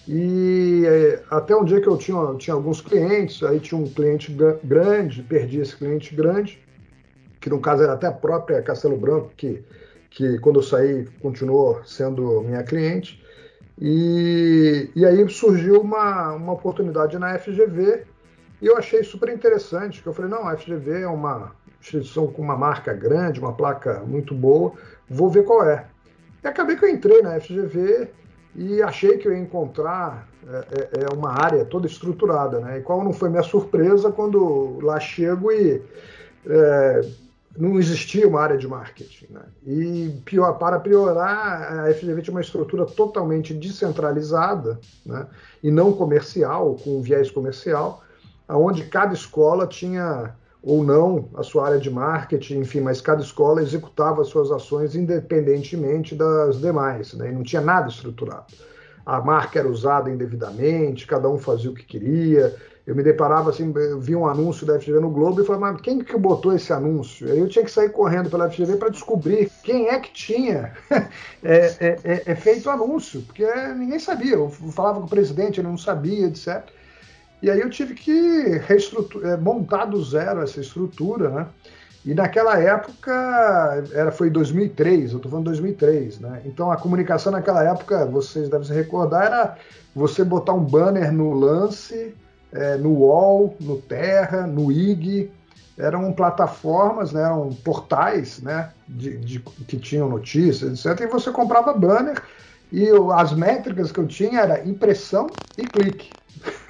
E 0.07 0.83
é, 0.85 1.23
até 1.29 1.55
um 1.55 1.63
dia 1.63 1.79
que 1.79 1.87
eu 1.87 1.97
tinha, 1.97 2.35
tinha 2.37 2.53
alguns 2.53 2.81
clientes, 2.81 3.43
aí 3.43 3.59
tinha 3.59 3.79
um 3.79 3.87
cliente 3.87 4.35
grande, 4.63 5.21
perdi 5.21 5.59
esse 5.59 5.75
cliente 5.75 6.15
grande, 6.15 6.59
que 7.39 7.49
no 7.49 7.59
caso 7.59 7.83
era 7.83 7.93
até 7.93 8.07
a 8.07 8.11
própria 8.11 8.61
Castelo 8.61 8.97
Branco, 8.97 9.31
que, 9.37 9.63
que 10.09 10.39
quando 10.39 10.59
eu 10.59 10.63
saí 10.63 11.05
continuou 11.21 11.81
sendo 11.85 12.41
minha 12.41 12.63
cliente. 12.63 13.23
E, 13.81 14.89
e 14.95 15.05
aí 15.05 15.29
surgiu 15.29 15.79
uma, 15.79 16.33
uma 16.33 16.53
oportunidade 16.53 17.17
na 17.17 17.37
FGV 17.37 18.03
e 18.61 18.67
eu 18.67 18.77
achei 18.77 19.03
super 19.03 19.29
interessante, 19.29 20.01
que 20.01 20.07
eu 20.07 20.13
falei, 20.13 20.29
não, 20.29 20.47
a 20.47 20.57
FGV 20.57 21.01
é 21.01 21.07
uma 21.07 21.51
instituição 21.79 22.27
com 22.27 22.41
uma 22.41 22.57
marca 22.57 22.93
grande, 22.93 23.39
uma 23.39 23.53
placa 23.53 24.03
muito 24.05 24.33
boa, 24.33 24.73
vou 25.09 25.29
ver 25.29 25.43
qual 25.43 25.63
é. 25.63 25.85
E 26.43 26.47
acabei 26.47 26.75
que 26.75 26.85
eu 26.85 26.89
entrei 26.89 27.21
na 27.21 27.39
FGV 27.39 28.09
e 28.55 28.81
achei 28.81 29.17
que 29.17 29.27
eu 29.27 29.31
ia 29.31 29.39
encontrar 29.39 30.27
é, 30.47 30.57
é, 30.57 31.03
é, 31.03 31.13
uma 31.13 31.31
área 31.31 31.63
toda 31.63 31.87
estruturada, 31.87 32.59
né? 32.59 32.79
E 32.79 32.81
qual 32.81 33.03
não 33.03 33.13
foi 33.13 33.29
minha 33.29 33.43
surpresa 33.43 34.11
quando 34.11 34.79
lá 34.81 34.99
chego 34.99 35.51
e 35.51 35.81
é, 36.45 37.01
não 37.57 37.77
existia 37.77 38.27
uma 38.27 38.41
área 38.41 38.57
de 38.57 38.67
marketing, 38.67 39.27
né? 39.31 39.43
E 39.65 40.21
pior, 40.25 40.53
para 40.53 40.79
piorar, 40.79 41.85
a 41.85 41.93
FGV 41.93 42.21
tinha 42.21 42.33
uma 42.33 42.41
estrutura 42.41 42.85
totalmente 42.85 43.53
descentralizada, 43.53 44.79
né? 45.05 45.27
E 45.61 45.69
não 45.69 45.93
comercial, 45.93 46.75
com 46.75 47.01
viés 47.01 47.29
comercial, 47.29 48.03
aonde 48.49 48.85
cada 48.85 49.13
escola 49.13 49.67
tinha 49.67 50.35
ou 50.61 50.83
não 50.83 51.29
a 51.35 51.43
sua 51.43 51.67
área 51.67 51.79
de 51.79 51.89
marketing, 51.89 52.59
enfim, 52.59 52.81
mas 52.81 52.99
cada 52.99 53.21
escola 53.21 53.61
executava 53.61 54.21
as 54.21 54.27
suas 54.27 54.51
ações 54.51 54.95
independentemente 54.95 56.15
das 56.15 56.59
demais, 56.59 57.13
né? 57.13 57.29
e 57.29 57.31
não 57.31 57.43
tinha 57.43 57.61
nada 57.61 57.87
estruturado. 57.87 58.47
A 59.05 59.21
marca 59.21 59.59
era 59.59 59.69
usada 59.69 60.09
indevidamente, 60.09 61.07
cada 61.07 61.29
um 61.29 61.37
fazia 61.37 61.69
o 61.69 61.73
que 61.73 61.85
queria, 61.85 62.53
eu 62.85 62.95
me 62.95 63.03
deparava 63.03 63.51
assim, 63.51 63.71
eu 63.75 64.01
vi 64.01 64.15
um 64.15 64.27
anúncio 64.27 64.65
da 64.65 64.79
FGV 64.79 64.99
no 64.99 65.11
Globo 65.11 65.41
e 65.41 65.45
falava, 65.45 65.73
mas 65.73 65.81
quem 65.81 65.99
que 65.99 66.17
botou 66.17 66.53
esse 66.53 66.73
anúncio? 66.73 67.31
Aí 67.31 67.39
eu 67.39 67.47
tinha 67.47 67.63
que 67.63 67.71
sair 67.71 67.89
correndo 67.89 68.31
pela 68.31 68.49
FGV 68.49 68.77
para 68.77 68.89
descobrir 68.89 69.49
quem 69.63 69.89
é 69.89 69.99
que 69.99 70.11
tinha 70.11 70.73
é, 70.89 71.75
é, 71.79 71.99
é, 72.03 72.23
é, 72.25 72.35
feito 72.35 72.67
o 72.67 72.71
anúncio, 72.71 73.21
porque 73.21 73.45
ninguém 73.75 73.99
sabia. 73.99 74.33
Eu 74.33 74.49
falava 74.49 74.99
com 74.99 75.05
o 75.05 75.09
presidente, 75.09 75.59
ele 75.59 75.67
não 75.67 75.77
sabia, 75.77 76.25
etc. 76.25 76.67
E 77.41 77.49
aí 77.49 77.59
eu 77.59 77.69
tive 77.69 77.93
que 77.93 78.61
é, 79.23 79.37
montar 79.37 79.85
do 79.85 80.03
zero 80.03 80.41
essa 80.41 80.59
estrutura, 80.59 81.29
né? 81.29 81.47
E 82.05 82.13
naquela 82.13 82.57
época, 82.57 83.11
era, 83.93 84.11
foi 84.11 84.29
2003, 84.29 85.11
eu 85.11 85.17
estou 85.17 85.29
falando 85.29 85.45
2003, 85.45 86.19
né? 86.19 86.41
Então 86.45 86.71
a 86.71 86.77
comunicação 86.77 87.31
naquela 87.31 87.63
época, 87.63 88.05
vocês 88.05 88.49
devem 88.49 88.65
se 88.65 88.73
recordar, 88.73 89.25
era 89.25 89.57
você 89.93 90.23
botar 90.23 90.53
um 90.53 90.63
banner 90.63 91.11
no 91.11 91.33
lance, 91.33 92.15
é, 92.51 92.77
no 92.77 92.91
UOL, 92.91 93.55
no 93.59 93.77
Terra, 93.81 94.47
no 94.47 94.71
IG, 94.71 95.29
eram 95.77 96.11
plataformas, 96.11 97.13
né, 97.13 97.21
eram 97.21 97.49
portais 97.63 98.41
né, 98.41 98.69
de, 98.87 99.17
de, 99.17 99.39
que 99.39 99.77
tinham 99.77 100.09
notícias, 100.09 100.85
etc. 100.85 101.05
E 101.05 101.07
você 101.07 101.31
comprava 101.31 101.73
banner 101.73 102.21
e 102.71 102.83
eu, 102.83 103.11
as 103.11 103.33
métricas 103.33 103.91
que 103.91 103.99
eu 103.99 104.07
tinha 104.07 104.41
era 104.41 104.67
impressão 104.67 105.29
e 105.57 105.67
clique. 105.67 106.11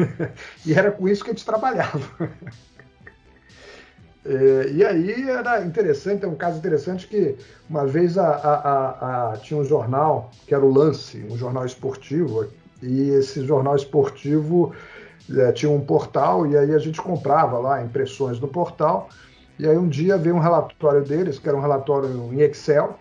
e 0.65 0.73
era 0.73 0.91
com 0.91 1.07
isso 1.07 1.23
que 1.23 1.31
a 1.31 1.33
gente 1.33 1.45
trabalhava. 1.45 1.99
é, 4.25 4.69
e 4.71 4.85
aí 4.85 5.29
era 5.29 5.63
interessante, 5.63 6.23
é 6.23 6.27
um 6.27 6.35
caso 6.35 6.57
interessante 6.57 7.07
que 7.07 7.37
uma 7.69 7.85
vez 7.85 8.17
a, 8.17 8.29
a, 8.29 9.33
a, 9.33 9.37
tinha 9.37 9.59
um 9.59 9.65
jornal, 9.65 10.31
que 10.47 10.55
era 10.55 10.65
o 10.65 10.71
Lance, 10.71 11.25
um 11.29 11.37
jornal 11.37 11.65
esportivo, 11.65 12.47
e 12.81 13.09
esse 13.09 13.45
jornal 13.45 13.75
esportivo 13.75 14.73
é, 15.37 15.51
tinha 15.51 15.71
um 15.71 15.81
portal 15.81 16.47
e 16.47 16.57
aí 16.57 16.73
a 16.73 16.79
gente 16.79 17.01
comprava 17.01 17.59
lá 17.59 17.83
impressões 17.83 18.39
no 18.39 18.47
portal. 18.47 19.09
E 19.57 19.67
aí 19.67 19.77
um 19.77 19.89
dia 19.89 20.17
veio 20.17 20.35
um 20.35 20.39
relatório 20.39 21.03
deles, 21.03 21.37
que 21.37 21.47
era 21.49 21.57
um 21.57 21.61
relatório 21.61 22.33
em 22.33 22.39
Excel, 22.39 22.97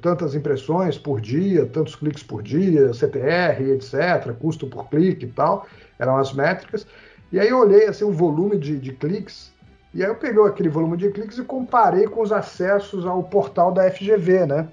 tantas 0.00 0.34
impressões 0.34 0.98
por 0.98 1.20
dia, 1.20 1.66
tantos 1.66 1.94
cliques 1.94 2.22
por 2.22 2.42
dia, 2.42 2.92
CTR, 2.92 3.72
etc., 3.72 4.32
custo 4.40 4.66
por 4.66 4.88
clique 4.88 5.26
e 5.26 5.28
tal, 5.28 5.66
eram 5.98 6.16
as 6.16 6.32
métricas. 6.32 6.86
E 7.30 7.40
aí 7.40 7.48
eu 7.48 7.58
olhei 7.58 7.86
assim, 7.86 8.04
o 8.04 8.12
volume 8.12 8.58
de, 8.58 8.78
de 8.78 8.92
cliques, 8.92 9.52
e 9.92 10.02
aí 10.02 10.10
eu 10.10 10.14
peguei 10.14 10.42
aquele 10.44 10.68
volume 10.68 10.96
de 10.96 11.10
cliques 11.10 11.38
e 11.38 11.42
comparei 11.42 12.06
com 12.06 12.20
os 12.22 12.32
acessos 12.32 13.06
ao 13.06 13.22
portal 13.22 13.72
da 13.72 13.90
FGV, 13.90 14.46
né? 14.46 14.68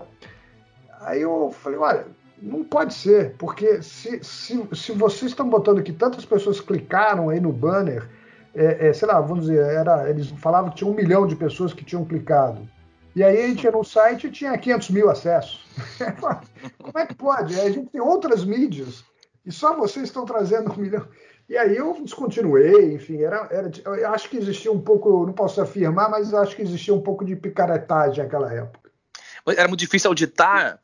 Aí 1.01 1.21
eu 1.21 1.51
falei, 1.51 1.79
olha, 1.79 2.05
não 2.41 2.63
pode 2.63 2.93
ser, 2.93 3.35
porque 3.37 3.81
se, 3.81 4.23
se, 4.23 4.67
se 4.73 4.91
vocês 4.91 5.31
estão 5.31 5.49
botando 5.49 5.81
que 5.81 5.93
tantas 5.93 6.25
pessoas 6.25 6.59
clicaram 6.59 7.29
aí 7.29 7.39
no 7.39 7.53
banner, 7.53 8.09
é, 8.53 8.89
é, 8.89 8.93
sei 8.93 9.07
lá, 9.07 9.19
vamos 9.21 9.45
dizer, 9.45 9.59
era, 9.59 10.09
eles 10.09 10.29
falavam 10.31 10.69
que 10.69 10.77
tinha 10.77 10.89
um 10.89 10.93
milhão 10.93 11.25
de 11.25 11.35
pessoas 11.35 11.73
que 11.73 11.85
tinham 11.85 12.05
clicado. 12.05 12.67
E 13.15 13.23
aí 13.23 13.43
a 13.43 13.47
gente 13.47 13.63
ia 13.63 13.71
no 13.71 13.83
site 13.83 14.27
e 14.27 14.31
tinha 14.31 14.57
500 14.57 14.89
mil 14.89 15.09
acessos. 15.09 15.63
Como 16.79 16.97
é 16.97 17.05
que 17.05 17.15
pode? 17.15 17.59
A 17.59 17.69
gente 17.69 17.89
tem 17.89 18.01
outras 18.01 18.43
mídias 18.43 19.03
e 19.45 19.51
só 19.51 19.75
vocês 19.75 20.05
estão 20.05 20.25
trazendo 20.25 20.71
um 20.71 20.77
milhão. 20.77 21.07
E 21.47 21.57
aí 21.57 21.75
eu 21.75 21.93
descontinuei, 22.01 22.93
enfim, 22.93 23.21
era, 23.21 23.47
era, 23.51 23.71
eu 23.85 24.09
acho 24.11 24.29
que 24.29 24.37
existia 24.37 24.71
um 24.71 24.81
pouco, 24.81 25.25
não 25.25 25.33
posso 25.33 25.61
afirmar, 25.61 26.09
mas 26.09 26.33
acho 26.33 26.55
que 26.55 26.61
existia 26.61 26.93
um 26.93 27.01
pouco 27.01 27.25
de 27.25 27.35
picaretagem 27.35 28.23
naquela 28.23 28.51
época. 28.51 28.91
Era 29.45 29.67
muito 29.67 29.81
difícil 29.81 30.09
auditar 30.09 30.79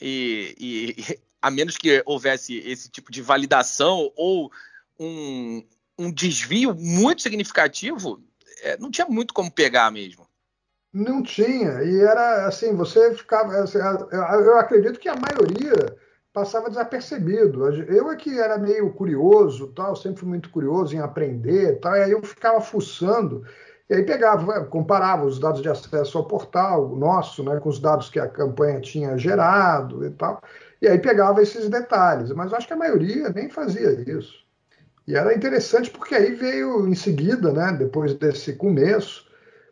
e, 0.00 0.54
e, 0.58 1.18
a 1.40 1.50
menos 1.50 1.76
que 1.76 2.02
houvesse 2.06 2.58
esse 2.58 2.88
tipo 2.88 3.12
de 3.12 3.22
validação 3.22 4.10
ou 4.16 4.50
um, 4.98 5.62
um 5.98 6.10
desvio 6.10 6.74
muito 6.74 7.22
significativo, 7.22 8.22
é, 8.62 8.76
não 8.78 8.90
tinha 8.90 9.06
muito 9.06 9.34
como 9.34 9.50
pegar 9.50 9.90
mesmo. 9.90 10.27
Não 10.92 11.22
tinha, 11.22 11.82
e 11.82 12.00
era 12.00 12.46
assim, 12.46 12.74
você 12.74 13.14
ficava. 13.14 13.54
Assim, 13.58 13.78
eu 13.78 14.58
acredito 14.58 14.98
que 14.98 15.08
a 15.08 15.16
maioria 15.16 15.96
passava 16.32 16.68
desapercebido. 16.68 17.66
Eu 17.84 18.10
é 18.10 18.16
que 18.16 18.38
era 18.38 18.58
meio 18.58 18.92
curioso, 18.92 19.68
tal, 19.74 19.94
sempre 19.96 20.20
fui 20.20 20.28
muito 20.28 20.50
curioso 20.50 20.94
em 20.94 21.00
aprender, 21.00 21.78
tal, 21.80 21.96
e 21.96 22.02
aí 22.02 22.12
eu 22.12 22.22
ficava 22.22 22.60
fuçando 22.60 23.44
e 23.88 23.94
aí 23.94 24.02
pegava, 24.04 24.64
comparava 24.66 25.24
os 25.24 25.38
dados 25.38 25.62
de 25.62 25.68
acesso 25.68 26.18
ao 26.18 26.26
portal 26.26 26.94
nosso, 26.94 27.42
né, 27.42 27.58
com 27.58 27.70
os 27.70 27.80
dados 27.80 28.10
que 28.10 28.20
a 28.20 28.28
campanha 28.28 28.80
tinha 28.80 29.16
gerado 29.16 30.04
e 30.06 30.10
tal, 30.10 30.42
e 30.80 30.86
aí 30.86 30.98
pegava 30.98 31.42
esses 31.42 31.68
detalhes. 31.68 32.30
Mas 32.32 32.52
acho 32.52 32.66
que 32.66 32.74
a 32.74 32.76
maioria 32.76 33.30
nem 33.30 33.48
fazia 33.48 33.90
isso. 34.08 34.46
E 35.06 35.16
era 35.16 35.34
interessante 35.34 35.90
porque 35.90 36.14
aí 36.14 36.34
veio 36.34 36.86
em 36.86 36.94
seguida, 36.94 37.52
né, 37.52 37.72
depois 37.78 38.14
desse 38.14 38.52
começo, 38.54 39.26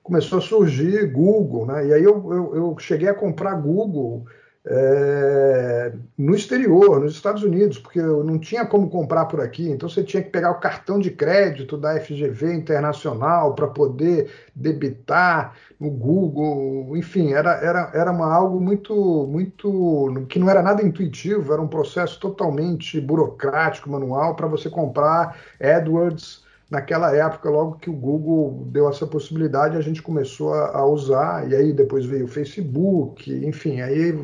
começou 0.06 0.38
a 0.38 0.42
surgir 0.42 1.10
Google, 1.10 1.66
né? 1.66 1.88
E 1.88 1.92
aí 1.92 2.04
eu, 2.04 2.32
eu, 2.32 2.56
eu 2.56 2.76
cheguei 2.78 3.08
a 3.08 3.14
comprar 3.14 3.54
Google 3.54 4.24
é, 4.64 5.92
no 6.16 6.34
exterior, 6.34 7.00
nos 7.00 7.14
Estados 7.14 7.42
Unidos, 7.42 7.78
porque 7.78 7.98
eu 7.98 8.22
não 8.22 8.38
tinha 8.38 8.64
como 8.64 8.88
comprar 8.88 9.26
por 9.26 9.40
aqui, 9.40 9.68
então 9.68 9.88
você 9.88 10.04
tinha 10.04 10.22
que 10.22 10.30
pegar 10.30 10.52
o 10.52 10.60
cartão 10.60 11.00
de 11.00 11.10
crédito 11.10 11.76
da 11.76 12.00
FGV 12.00 12.54
Internacional 12.54 13.54
para 13.54 13.66
poder 13.66 14.30
debitar 14.54 15.54
no 15.78 15.90
Google, 15.90 16.96
enfim, 16.96 17.32
era, 17.32 17.54
era, 17.54 17.90
era 17.94 18.12
uma, 18.12 18.32
algo 18.32 18.60
muito, 18.60 19.26
muito 19.28 20.26
que 20.28 20.38
não 20.38 20.48
era 20.48 20.62
nada 20.62 20.82
intuitivo, 20.82 21.52
era 21.52 21.62
um 21.62 21.68
processo 21.68 22.18
totalmente 22.20 23.00
burocrático, 23.00 23.90
manual, 23.90 24.36
para 24.36 24.46
você 24.46 24.70
comprar 24.70 25.36
AdWords 25.60 26.45
naquela 26.70 27.14
época, 27.14 27.48
logo 27.48 27.76
que 27.76 27.88
o 27.88 27.92
Google 27.92 28.66
deu 28.70 28.88
essa 28.88 29.06
possibilidade, 29.06 29.76
a 29.76 29.80
gente 29.80 30.02
começou 30.02 30.52
a, 30.52 30.78
a 30.78 30.86
usar, 30.86 31.48
e 31.48 31.54
aí 31.54 31.72
depois 31.72 32.04
veio 32.04 32.24
o 32.24 32.28
Facebook, 32.28 33.32
enfim, 33.32 33.80
aí 33.80 34.18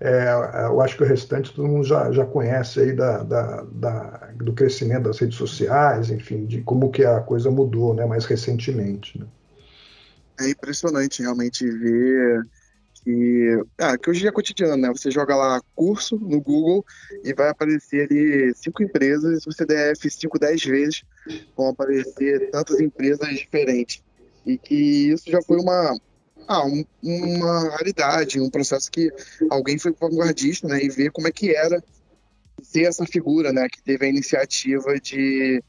é, 0.00 0.32
eu 0.66 0.80
acho 0.80 0.96
que 0.96 1.04
o 1.04 1.06
restante 1.06 1.54
todo 1.54 1.68
mundo 1.68 1.84
já, 1.84 2.10
já 2.10 2.26
conhece 2.26 2.80
aí 2.80 2.92
da, 2.92 3.22
da, 3.22 3.62
da, 3.70 4.30
do 4.36 4.52
crescimento 4.52 5.04
das 5.04 5.18
redes 5.18 5.36
sociais, 5.36 6.10
enfim, 6.10 6.44
de 6.44 6.60
como 6.62 6.90
que 6.90 7.04
a 7.04 7.20
coisa 7.20 7.50
mudou, 7.50 7.94
né, 7.94 8.04
mais 8.04 8.24
recentemente. 8.24 9.18
Né? 9.18 9.26
É 10.40 10.50
impressionante 10.50 11.22
realmente 11.22 11.70
ver 11.70 12.44
que, 13.06 13.62
ah, 13.78 13.96
que 13.96 14.10
hoje 14.10 14.26
é 14.26 14.32
cotidiano, 14.32 14.76
né? 14.76 14.88
Você 14.88 15.12
joga 15.12 15.36
lá 15.36 15.62
curso 15.76 16.16
no 16.16 16.40
Google 16.40 16.84
e 17.22 17.32
vai 17.32 17.48
aparecer 17.48 18.08
ali 18.10 18.52
cinco 18.56 18.82
empresas, 18.82 19.44
se 19.44 19.46
você 19.46 19.64
der 19.64 19.94
F5 19.94 20.36
dez 20.40 20.64
vezes, 20.64 21.04
vão 21.56 21.68
aparecer 21.68 22.50
tantas 22.50 22.80
empresas 22.80 23.28
diferentes. 23.28 24.02
E 24.44 24.58
que 24.58 25.12
isso 25.12 25.30
já 25.30 25.40
foi 25.40 25.56
uma, 25.60 25.96
ah, 26.48 26.66
um, 26.66 26.84
uma 27.00 27.70
raridade, 27.70 28.40
um 28.40 28.50
processo 28.50 28.90
que 28.90 29.08
alguém 29.50 29.78
foi 29.78 29.92
vanguardista, 29.92 30.66
né? 30.66 30.82
E 30.82 30.88
ver 30.88 31.12
como 31.12 31.28
é 31.28 31.30
que 31.30 31.54
era 31.54 31.80
ser 32.60 32.86
essa 32.86 33.06
figura, 33.06 33.52
né? 33.52 33.68
Que 33.68 33.80
teve 33.84 34.04
a 34.04 34.08
iniciativa 34.08 34.98
de 34.98 35.62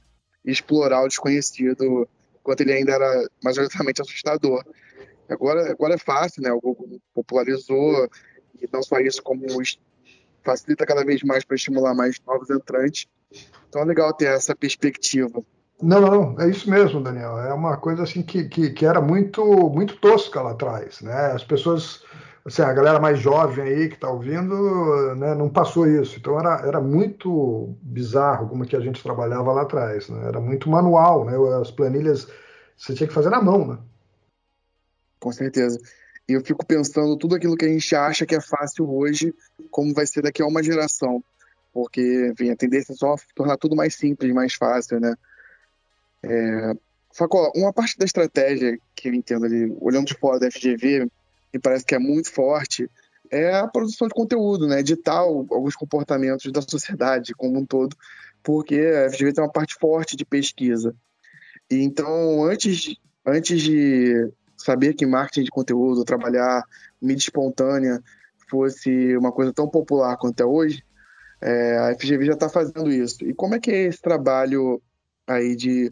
explorar 0.43 1.03
o 1.03 1.07
desconhecido, 1.07 2.09
enquanto 2.39 2.61
ele 2.61 2.73
ainda 2.73 2.93
era 2.93 3.29
majoritariamente 3.43 4.01
assustador. 4.01 4.65
Agora, 5.29 5.71
agora 5.71 5.95
é 5.95 5.97
fácil, 5.97 6.41
né? 6.41 6.51
O 6.51 6.61
Google 6.61 6.99
popularizou 7.13 8.09
e 8.61 8.67
não 8.71 8.81
só 8.81 8.99
isso, 8.99 9.21
como 9.21 9.45
facilita 10.43 10.85
cada 10.85 11.03
vez 11.03 11.21
mais 11.23 11.43
para 11.43 11.55
estimular 11.55 11.93
mais 11.93 12.19
novos 12.25 12.49
entrantes. 12.49 13.05
Então 13.67 13.81
é 13.81 13.85
legal 13.85 14.13
ter 14.13 14.25
essa 14.25 14.55
perspectiva. 14.55 15.43
Não, 15.81 16.01
não, 16.01 16.39
é 16.39 16.49
isso 16.49 16.69
mesmo, 16.69 17.01
Daniel. 17.01 17.37
É 17.37 17.53
uma 17.53 17.77
coisa 17.77 18.03
assim 18.03 18.23
que, 18.23 18.45
que, 18.45 18.71
que 18.71 18.85
era 18.85 18.99
muito 18.99 19.43
muito 19.69 19.97
tosca 19.97 20.41
lá 20.41 20.51
atrás, 20.51 21.01
né? 21.01 21.31
As 21.33 21.43
pessoas, 21.43 22.03
assim, 22.45 22.63
a 22.63 22.73
galera 22.73 22.99
mais 22.99 23.19
jovem 23.19 23.63
aí 23.63 23.89
que 23.89 23.95
está 23.95 24.09
ouvindo, 24.09 25.15
né, 25.15 25.35
não 25.35 25.49
passou 25.49 25.85
isso. 25.85 26.17
Então 26.17 26.39
era, 26.39 26.65
era 26.65 26.81
muito 26.81 27.77
bizarro 27.81 28.47
como 28.49 28.65
que 28.65 28.75
a 28.75 28.79
gente 28.79 29.03
trabalhava 29.03 29.51
lá 29.51 29.61
atrás, 29.63 30.09
né? 30.09 30.27
Era 30.27 30.39
muito 30.39 30.69
manual, 30.69 31.25
né? 31.25 31.33
As 31.61 31.69
planilhas 31.69 32.27
você 32.75 32.93
tinha 32.93 33.07
que 33.07 33.13
fazer 33.13 33.29
na 33.29 33.41
mão, 33.41 33.67
né? 33.67 33.77
Com 35.27 35.31
certeza. 35.33 35.77
E 36.25 36.33
eu 36.33 36.41
fico 36.41 36.65
pensando 36.65 37.17
tudo 37.17 37.35
aquilo 37.35 37.57
que 37.57 37.65
a 37.65 37.67
gente 37.67 37.93
acha 37.93 38.25
que 38.25 38.33
é 38.33 38.39
fácil 38.39 38.89
hoje, 38.89 39.35
como 39.69 39.93
vai 39.93 40.07
ser 40.07 40.21
daqui 40.21 40.41
a 40.41 40.47
uma 40.47 40.63
geração. 40.63 41.21
Porque, 41.73 42.29
enfim, 42.31 42.49
a 42.49 42.55
tendência 42.55 42.93
é 42.93 42.95
só 42.95 43.15
tornar 43.35 43.57
tudo 43.57 43.75
mais 43.75 43.95
simples, 43.95 44.33
mais 44.33 44.53
fácil, 44.53 45.01
né? 45.01 45.15
É... 46.23 46.71
Facó, 47.13 47.51
uma 47.57 47.73
parte 47.73 47.97
da 47.97 48.05
estratégia 48.05 48.79
que 48.95 49.09
eu 49.09 49.13
entendo 49.13 49.45
ali, 49.45 49.75
olhando 49.81 50.07
de 50.07 50.13
fora 50.13 50.39
da 50.39 50.49
FGV, 50.49 51.09
me 51.53 51.59
parece 51.59 51.83
que 51.83 51.95
é 51.95 51.99
muito 51.99 52.31
forte, 52.31 52.89
é 53.29 53.53
a 53.53 53.67
produção 53.67 54.07
de 54.07 54.13
conteúdo, 54.13 54.65
né? 54.65 54.79
Editar 54.79 55.17
alguns 55.17 55.75
comportamentos 55.75 56.49
da 56.53 56.61
sociedade 56.61 57.33
como 57.33 57.59
um 57.59 57.65
todo, 57.65 57.97
porque 58.41 58.79
a 58.79 59.09
FGV 59.11 59.33
tem 59.33 59.43
uma 59.43 59.51
parte 59.51 59.75
forte 59.77 60.15
de 60.15 60.23
pesquisa. 60.23 60.95
E 61.69 61.81
então, 61.83 62.45
antes, 62.45 62.95
antes 63.25 63.61
de 63.61 64.31
saber 64.57 64.93
que 64.93 65.05
marketing 65.05 65.43
de 65.43 65.51
conteúdo, 65.51 66.03
trabalhar 66.03 66.63
mídia 67.01 67.25
espontânea 67.25 68.01
fosse 68.49 69.15
uma 69.17 69.31
coisa 69.31 69.53
tão 69.53 69.69
popular 69.69 70.17
quanto 70.17 70.39
é 70.41 70.45
hoje, 70.45 70.83
é, 71.41 71.77
a 71.77 71.95
FGV 71.95 72.25
já 72.25 72.33
está 72.33 72.49
fazendo 72.49 72.91
isso. 72.91 73.23
E 73.23 73.33
como 73.33 73.55
é 73.55 73.59
que 73.59 73.69
é 73.69 73.83
esse 73.83 74.01
trabalho 74.01 74.81
aí 75.27 75.55
de 75.55 75.91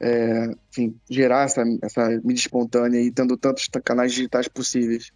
é, 0.00 0.50
enfim, 0.70 0.98
gerar 1.10 1.44
essa, 1.44 1.62
essa 1.82 2.08
mídia 2.22 2.42
espontânea 2.42 3.00
e 3.00 3.10
tendo 3.10 3.36
tantos 3.36 3.68
canais 3.84 4.12
digitais 4.12 4.48
possíveis. 4.48 5.10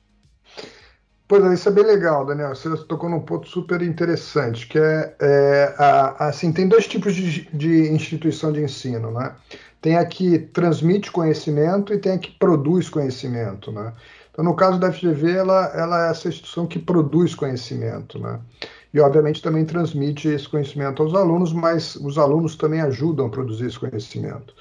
Pois 1.30 1.44
é, 1.44 1.54
isso 1.54 1.68
é 1.68 1.72
bem 1.72 1.84
legal, 1.84 2.26
Daniel. 2.26 2.56
Você 2.56 2.68
tocou 2.86 3.08
num 3.08 3.20
ponto 3.20 3.48
super 3.48 3.80
interessante, 3.82 4.66
que 4.66 4.76
é, 4.76 5.14
é 5.20 5.74
a, 5.78 6.26
assim, 6.26 6.52
tem 6.52 6.66
dois 6.66 6.88
tipos 6.88 7.14
de, 7.14 7.48
de, 7.54 7.88
instituição 7.92 8.50
de 8.50 8.60
ensino, 8.60 9.12
né? 9.12 9.36
Tem 9.80 9.96
a 9.96 10.04
que 10.04 10.40
transmite 10.40 11.12
conhecimento 11.12 11.94
e 11.94 11.98
tem 11.98 12.14
a 12.14 12.18
que 12.18 12.32
produz 12.32 12.88
conhecimento, 12.90 13.70
né? 13.70 13.92
Então, 14.32 14.44
no 14.44 14.56
caso 14.56 14.80
da 14.80 14.92
FGV, 14.92 15.30
ela, 15.30 15.66
ela 15.72 16.08
é 16.08 16.10
essa 16.10 16.26
instituição 16.26 16.66
que 16.66 16.80
produz 16.80 17.32
conhecimento, 17.32 18.18
né? 18.18 18.40
E, 18.92 18.98
obviamente, 18.98 19.40
também 19.40 19.64
transmite 19.64 20.26
esse 20.26 20.48
conhecimento 20.48 21.00
aos 21.00 21.14
alunos, 21.14 21.52
mas 21.52 21.94
os 21.94 22.18
alunos 22.18 22.56
também 22.56 22.80
ajudam 22.80 23.26
a 23.26 23.30
produzir 23.30 23.66
esse 23.66 23.78
conhecimento. 23.78 24.52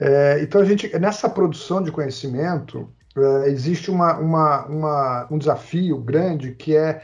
É, 0.00 0.40
então, 0.40 0.62
a 0.62 0.64
gente, 0.64 0.88
nessa 0.98 1.28
produção 1.28 1.82
de 1.82 1.92
conhecimento, 1.92 2.88
é, 3.24 3.48
existe 3.48 3.90
uma, 3.90 4.16
uma, 4.18 4.66
uma, 4.66 5.26
um 5.30 5.38
desafio 5.38 5.98
grande 5.98 6.52
que 6.52 6.76
é 6.76 7.02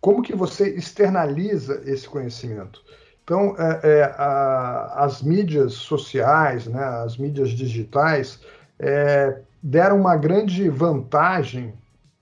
como 0.00 0.22
que 0.22 0.36
você 0.36 0.68
externaliza 0.68 1.82
esse 1.86 2.08
conhecimento. 2.08 2.82
Então, 3.24 3.56
é, 3.58 3.80
é, 3.82 4.04
a, 4.18 5.04
as 5.04 5.22
mídias 5.22 5.72
sociais, 5.72 6.66
né, 6.66 6.84
as 6.84 7.16
mídias 7.16 7.50
digitais, 7.50 8.40
é, 8.78 9.40
deram 9.62 9.98
uma 9.98 10.14
grande 10.14 10.68
vantagem 10.68 11.72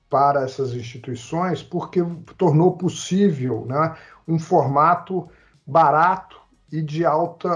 para 0.09 0.45
essas 0.45 0.75
instituições 0.75 1.61
porque 1.61 2.05
tornou 2.39 2.77
possível 2.77 3.67
né, 3.67 3.97
um 4.29 4.39
formato 4.39 5.29
barato 5.67 6.41
e 6.71 6.81
de 6.81 7.05
alta 7.05 7.49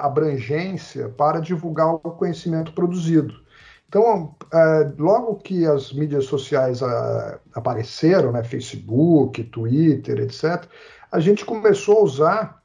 abrangência 0.00 1.08
para 1.08 1.40
divulgar 1.40 1.94
o 1.94 1.98
conhecimento 1.98 2.72
produzido. 2.72 3.43
Então, 3.88 4.34
é, 4.52 4.92
logo 4.98 5.36
que 5.36 5.66
as 5.66 5.92
mídias 5.92 6.26
sociais 6.26 6.82
é, 6.82 7.38
apareceram, 7.54 8.32
né, 8.32 8.42
Facebook, 8.42 9.42
Twitter, 9.44 10.20
etc., 10.20 10.66
a 11.12 11.20
gente 11.20 11.44
começou 11.44 11.98
a 11.98 12.02
usar 12.02 12.62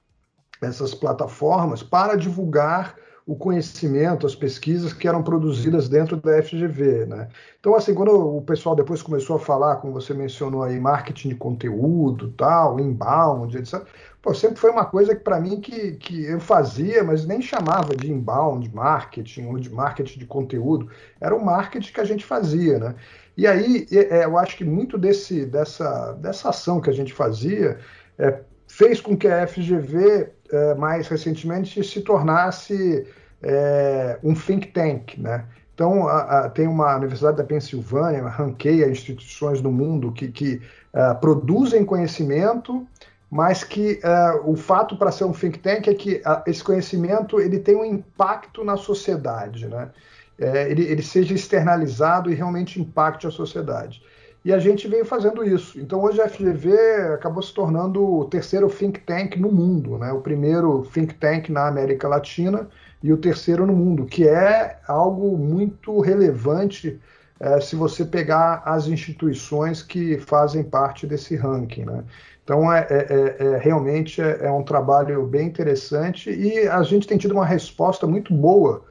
essas 0.61 0.93
plataformas 0.93 1.83
para 1.83 2.15
divulgar 2.15 2.95
o 3.29 3.35
conhecimento, 3.35 4.25
as 4.25 4.33
pesquisas 4.33 4.91
que 4.91 5.07
eram 5.07 5.21
produzidas 5.21 5.87
dentro 5.87 6.17
da 6.17 6.41
FGV, 6.41 7.05
né? 7.05 7.27
Então, 7.59 7.75
assim, 7.75 7.93
quando 7.93 8.09
o 8.09 8.41
pessoal 8.41 8.75
depois 8.75 9.03
começou 9.03 9.35
a 9.35 9.39
falar, 9.39 9.75
como 9.75 9.93
você 9.93 10.15
mencionou 10.15 10.63
aí, 10.63 10.79
marketing 10.79 11.29
de 11.29 11.35
conteúdo, 11.35 12.31
tal, 12.31 12.79
inbound, 12.79 13.55
etc., 13.55 13.83
pô, 14.19 14.33
sempre 14.33 14.59
foi 14.59 14.71
uma 14.71 14.83
coisa 14.83 15.15
que 15.15 15.23
para 15.23 15.39
mim 15.39 15.61
que, 15.61 15.91
que 15.97 16.25
eu 16.25 16.39
fazia, 16.39 17.03
mas 17.03 17.23
nem 17.23 17.39
chamava 17.39 17.95
de 17.95 18.11
inbound 18.11 18.67
marketing 18.73 19.45
ou 19.45 19.59
de 19.59 19.69
marketing 19.69 20.17
de 20.17 20.25
conteúdo, 20.25 20.89
era 21.21 21.35
o 21.35 21.45
marketing 21.45 21.93
que 21.93 22.01
a 22.01 22.05
gente 22.05 22.25
fazia, 22.25 22.79
né? 22.79 22.95
E 23.37 23.45
aí, 23.45 23.85
é, 23.91 24.25
eu 24.25 24.39
acho 24.39 24.57
que 24.57 24.63
muito 24.63 24.97
desse, 24.97 25.45
dessa, 25.45 26.13
dessa 26.13 26.49
ação 26.49 26.81
que 26.81 26.89
a 26.89 26.93
gente 26.93 27.13
fazia 27.13 27.77
é, 28.17 28.39
fez 28.67 28.99
com 28.99 29.15
que 29.15 29.27
a 29.27 29.45
FGV, 29.45 30.31
é, 30.51 30.73
mais 30.73 31.07
recentemente, 31.07 31.83
se 31.83 32.01
tornasse 32.01 33.05
é, 33.41 34.19
um 34.23 34.33
think 34.33 34.67
tank, 34.67 35.19
né? 35.19 35.45
Então, 35.73 36.09
a, 36.09 36.19
a, 36.19 36.49
tem 36.49 36.67
uma 36.67 36.93
Universidade 36.97 37.37
da 37.37 37.43
Pensilvânia, 37.43 38.27
ranqueia 38.27 38.89
instituições 38.89 39.61
no 39.61 39.71
mundo 39.71 40.11
que, 40.11 40.27
que 40.27 40.61
uh, 40.93 41.17
produzem 41.21 41.85
conhecimento, 41.85 42.85
mas 43.31 43.63
que 43.63 44.01
uh, 44.03 44.51
o 44.51 44.57
fato 44.57 44.97
para 44.97 45.09
ser 45.09 45.23
um 45.23 45.31
think 45.31 45.59
tank 45.59 45.87
é 45.87 45.93
que 45.93 46.15
uh, 46.15 46.43
esse 46.45 46.61
conhecimento 46.61 47.39
ele 47.39 47.59
tem 47.59 47.77
um 47.77 47.85
impacto 47.85 48.61
na 48.63 48.75
sociedade, 48.75 49.67
né? 49.67 49.89
É, 50.37 50.71
ele, 50.71 50.83
ele, 50.83 51.01
seja 51.01 51.33
externalizado 51.33 52.31
e 52.31 52.33
realmente 52.33 52.79
impacte 52.79 53.27
a 53.27 53.31
sociedade. 53.31 54.01
E 54.43 54.53
a 54.53 54.59
gente 54.59 54.87
veio 54.87 55.05
fazendo 55.05 55.43
isso. 55.43 55.79
Então 55.79 56.01
hoje 56.01 56.21
a 56.21 56.29
FGV 56.29 56.73
acabou 57.13 57.43
se 57.43 57.53
tornando 57.53 58.03
o 58.03 58.25
terceiro 58.25 58.69
think 58.69 58.99
tank 59.01 59.37
no 59.37 59.51
mundo, 59.51 59.97
né? 59.97 60.11
O 60.13 60.21
primeiro 60.21 60.87
think 60.93 61.13
tank 61.15 61.49
na 61.49 61.67
América 61.67 62.07
Latina 62.07 62.67
e 63.03 63.11
o 63.11 63.17
terceiro 63.17 63.65
no 63.65 63.73
mundo, 63.73 64.05
que 64.05 64.27
é 64.27 64.77
algo 64.87 65.37
muito 65.37 65.99
relevante 65.99 66.99
é, 67.39 67.59
se 67.61 67.75
você 67.75 68.03
pegar 68.03 68.61
as 68.65 68.87
instituições 68.87 69.81
que 69.81 70.17
fazem 70.19 70.63
parte 70.63 71.07
desse 71.07 71.35
ranking. 71.35 71.85
Né? 71.85 72.03
Então, 72.43 72.71
é, 72.71 72.85
é, 72.89 72.95
é, 73.39 73.45
é 73.45 73.57
realmente 73.57 74.21
é, 74.21 74.45
é, 74.45 74.51
um 74.51 74.63
trabalho 74.63 75.25
bem 75.25 75.47
interessante 75.47 76.29
e 76.29 76.67
a 76.67 76.83
gente 76.83 77.07
tem 77.07 77.17
tido 77.17 77.31
uma 77.31 77.45
resposta 77.45 78.05
muito 78.05 78.33
boa 78.33 78.83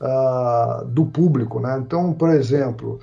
uh, 0.00 0.84
do 0.86 1.06
público. 1.06 1.60
Né? 1.60 1.78
Então, 1.78 2.12
por 2.12 2.30
exemplo, 2.30 3.00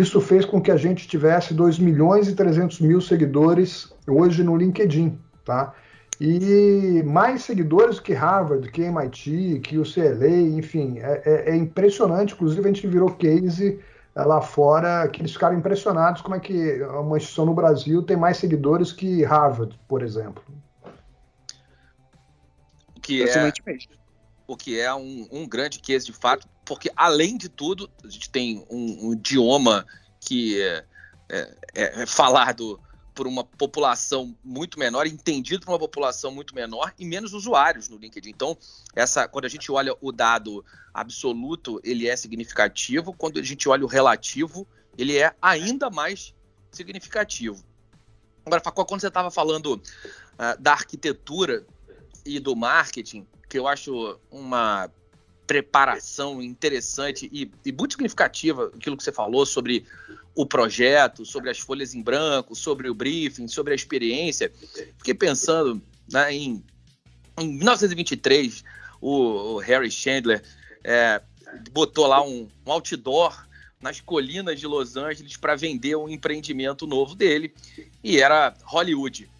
isso 0.00 0.20
fez 0.20 0.44
com 0.44 0.60
que 0.60 0.70
a 0.70 0.76
gente 0.76 1.08
tivesse 1.08 1.54
2 1.54 1.78
milhões 1.78 2.28
e 2.28 2.34
300 2.34 2.80
mil 2.80 3.00
seguidores 3.00 3.92
hoje 4.06 4.42
no 4.42 4.56
LinkedIn. 4.56 5.18
Tá? 5.44 5.74
E 6.20 7.02
mais 7.04 7.42
seguidores 7.42 8.00
que 8.00 8.12
Harvard, 8.12 8.70
que 8.70 8.82
MIT, 8.82 9.60
que 9.60 9.78
o 9.78 9.82
CLA, 9.82 10.58
enfim, 10.58 10.98
é, 10.98 11.22
é, 11.24 11.50
é 11.50 11.56
impressionante. 11.56 12.34
Inclusive, 12.34 12.62
a 12.62 12.72
gente 12.72 12.86
virou 12.86 13.10
case 13.10 13.78
é, 14.14 14.22
lá 14.22 14.40
fora 14.40 15.06
que 15.08 15.20
eles 15.20 15.32
ficaram 15.32 15.56
impressionados 15.58 16.22
como 16.22 16.34
é 16.34 16.40
que 16.40 16.82
uma 16.82 17.18
instituição 17.18 17.44
no 17.44 17.54
Brasil 17.54 18.02
tem 18.02 18.16
mais 18.16 18.38
seguidores 18.38 18.92
que 18.92 19.22
Harvard, 19.24 19.78
por 19.86 20.02
exemplo. 20.02 20.42
O 22.96 23.00
que 23.00 23.22
é, 23.22 23.52
o 24.48 24.56
que 24.56 24.80
é 24.80 24.94
um, 24.94 25.28
um, 25.30 25.48
grande 25.48 25.78
case 25.78 26.06
de 26.06 26.12
fato, 26.12 26.48
porque 26.66 26.90
além 26.96 27.38
de 27.38 27.48
tudo, 27.48 27.88
a 28.04 28.08
gente 28.08 28.28
tem 28.28 28.66
um, 28.68 29.08
um 29.08 29.12
idioma 29.12 29.86
que 30.20 30.60
é, 30.60 30.84
é, 31.28 32.02
é 32.02 32.06
falado 32.06 32.78
por 33.14 33.26
uma 33.26 33.42
população 33.42 34.36
muito 34.44 34.78
menor, 34.78 35.06
entendido 35.06 35.64
por 35.64 35.72
uma 35.72 35.78
população 35.78 36.30
muito 36.30 36.54
menor 36.54 36.92
e 36.98 37.04
menos 37.06 37.32
usuários 37.32 37.88
no 37.88 37.96
LinkedIn. 37.96 38.28
Então, 38.28 38.58
essa, 38.94 39.26
quando 39.26 39.46
a 39.46 39.48
gente 39.48 39.72
olha 39.72 39.96
o 40.02 40.12
dado 40.12 40.62
absoluto, 40.92 41.80
ele 41.82 42.06
é 42.06 42.14
significativo. 42.14 43.14
Quando 43.14 43.38
a 43.38 43.42
gente 43.42 43.66
olha 43.70 43.84
o 43.84 43.88
relativo, 43.88 44.66
ele 44.98 45.16
é 45.16 45.34
ainda 45.40 45.88
mais 45.88 46.34
significativo. 46.70 47.64
Agora, 48.44 48.62
Facó, 48.62 48.84
quando 48.84 49.00
você 49.00 49.08
estava 49.08 49.30
falando 49.30 49.74
uh, 49.74 50.60
da 50.60 50.72
arquitetura 50.72 51.64
e 52.24 52.38
do 52.38 52.54
marketing, 52.54 53.26
que 53.48 53.58
eu 53.58 53.66
acho 53.66 54.20
uma 54.30 54.90
preparação 55.46 56.42
interessante 56.42 57.28
e, 57.32 57.50
e, 57.64 57.72
muito 57.72 57.92
significativa 57.92 58.70
aquilo 58.74 58.96
que 58.96 59.04
você 59.04 59.12
falou 59.12 59.46
sobre 59.46 59.84
o 60.34 60.44
projeto, 60.44 61.24
sobre 61.24 61.50
as 61.50 61.58
folhas 61.58 61.94
em 61.94 62.02
branco, 62.02 62.54
sobre 62.54 62.90
o 62.90 62.94
briefing, 62.94 63.48
sobre 63.48 63.72
a 63.72 63.76
experiência. 63.76 64.52
Fiquei 64.98 65.14
pensando 65.14 65.80
né, 66.10 66.32
em, 66.34 66.62
em 67.38 67.48
1923, 67.48 68.64
o, 69.00 69.54
o 69.54 69.58
Harry 69.58 69.90
Chandler 69.90 70.42
é, 70.84 71.22
botou 71.72 72.06
lá 72.06 72.22
um, 72.22 72.48
um 72.66 72.72
outdoor 72.72 73.46
nas 73.80 74.00
colinas 74.00 74.58
de 74.58 74.66
Los 74.66 74.96
Angeles 74.96 75.36
para 75.36 75.54
vender 75.54 75.96
um 75.96 76.08
empreendimento 76.08 76.86
novo 76.86 77.14
dele 77.14 77.54
e 78.02 78.20
era 78.20 78.54
Hollywood. 78.64 79.30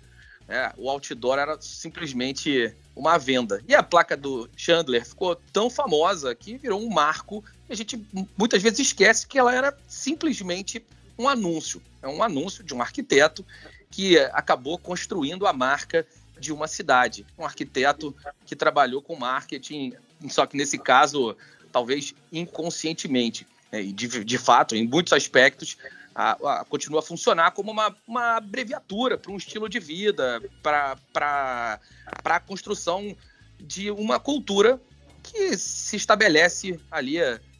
É, 0.49 0.73
o 0.77 0.89
outdoor 0.89 1.39
era 1.39 1.61
simplesmente 1.61 2.73
uma 2.97 3.19
venda. 3.19 3.63
E 3.69 3.75
a 3.75 3.83
placa 3.83 4.17
do 4.17 4.49
Chandler 4.57 5.05
ficou 5.05 5.37
tão 5.53 5.69
famosa 5.69 6.35
que 6.35 6.57
virou 6.57 6.83
um 6.83 6.89
marco. 6.89 7.45
E 7.69 7.73
a 7.73 7.77
gente 7.77 8.03
muitas 8.37 8.63
vezes 8.63 8.79
esquece 8.79 9.27
que 9.27 9.39
ela 9.39 9.55
era 9.55 9.77
simplesmente 9.87 10.83
um 11.19 11.29
anúncio. 11.29 11.83
É 12.03 12.09
um 12.09 12.23
anúncio 12.23 12.65
de 12.65 12.75
um 12.75 12.81
arquiteto 12.81 13.45
que 13.91 14.19
acabou 14.33 14.79
construindo 14.79 15.47
a 15.47 15.53
marca 15.53 16.07
de 16.41 16.53
uma 16.53 16.67
cidade. 16.67 17.27
Um 17.39 17.45
arquiteto 17.45 18.15
que 18.47 18.57
trabalhou 18.57 19.03
com 19.03 19.15
marketing, 19.15 19.93
só 20.29 20.47
que 20.47 20.57
nesse 20.57 20.79
caso, 20.79 21.37
talvez 21.71 22.15
inconscientemente. 22.33 23.47
É, 23.71 23.81
e 23.81 23.93
de, 23.93 24.25
de 24.25 24.39
fato, 24.39 24.75
em 24.75 24.87
muitos 24.87 25.13
aspectos, 25.13 25.77
a, 26.17 26.61
a, 26.61 26.65
continua 26.65 27.01
a 27.01 27.03
funcionar 27.03 27.51
como 27.51 27.71
uma, 27.71 27.95
uma 28.09 28.37
abreviatura 28.39 29.19
para 29.19 29.31
um 29.31 29.37
estilo 29.37 29.69
de 29.69 29.79
vida, 29.79 30.43
para 30.63 31.79
a 32.25 32.41
construção 32.41 33.15
de 33.61 33.91
uma 33.91 34.19
cultura 34.19 34.81
que 35.23 35.59
se 35.59 35.97
estabelece 35.97 36.81
ali 36.91 37.19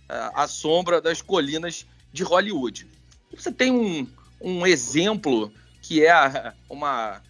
à 0.09 0.49
sombra 0.49 1.03
das 1.03 1.21
colinas 1.21 1.87
de 2.13 2.23
Hollywood. 2.23 2.89
Você 3.37 3.53
tem 3.53 3.71
um, 3.71 4.07
um 4.41 4.67
exemplo 4.67 5.53
que 5.83 6.07
é 6.07 6.55
uma, 6.71 7.21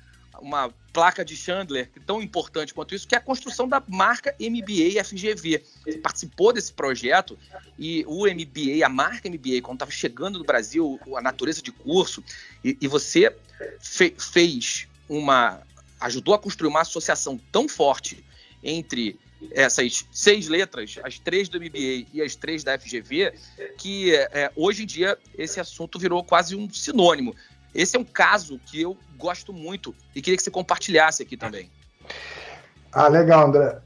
uma 0.41 0.73
placa 0.97 1.23
de 1.23 1.37
Chandler 1.37 1.91
tão 2.07 2.23
importante 2.23 2.73
quanto 2.73 2.95
isso, 2.95 3.07
que 3.07 3.15
é 3.15 3.19
a 3.19 3.21
construção 3.21 3.69
da 3.69 3.83
marca 3.87 4.35
MBA 4.41 5.05
FGV. 5.05 5.63
Você 5.85 5.99
participou 5.99 6.55
desse 6.55 6.73
projeto 6.73 7.39
e 7.79 8.03
o 8.07 8.25
MBA, 8.25 8.83
a 8.83 8.89
marca 8.89 9.29
MBA, 9.29 9.61
quando 9.61 9.77
estava 9.77 9.91
chegando 9.91 10.39
no 10.39 10.45
Brasil, 10.47 10.99
a 11.15 11.21
natureza 11.21 11.61
de 11.61 11.71
curso, 11.71 12.25
e, 12.65 12.79
e 12.81 12.89
você 12.89 13.37
fe, 13.79 14.15
fez 14.19 14.89
uma. 15.07 15.61
ajudou 16.01 16.33
a 16.33 16.39
construir 16.39 16.71
uma 16.71 16.81
associação 16.81 17.39
tão 17.53 17.69
forte 17.69 18.25
entre 18.63 19.19
essas 19.53 20.07
seis 20.11 20.49
letras, 20.49 20.99
as 21.05 21.19
três 21.19 21.47
do 21.47 21.61
MBA 21.61 22.07
e 22.15 22.23
as 22.23 22.35
três 22.35 22.65
da 22.65 22.79
FGV, 22.79 23.35
que 23.77 24.15
é, 24.15 24.51
hoje 24.57 24.85
em 24.85 24.87
dia 24.87 25.19
esse 25.37 25.61
assunto 25.61 25.99
virou 25.99 26.25
quase 26.25 26.57
um 26.57 26.73
sinônimo. 26.73 27.35
Esse 27.77 27.97
é 27.97 28.01
um 28.01 28.05
caso 28.05 28.59
que 28.67 28.81
eu 28.81 28.97
gosto 29.17 29.53
muito 29.53 29.95
e 30.15 30.23
queria 30.23 30.37
que 30.37 30.43
você 30.43 30.51
compartilhasse 30.51 31.23
aqui 31.23 31.37
também. 31.37 31.71
Ah, 32.93 33.09
legal, 33.09 33.47
André. 33.49 33.79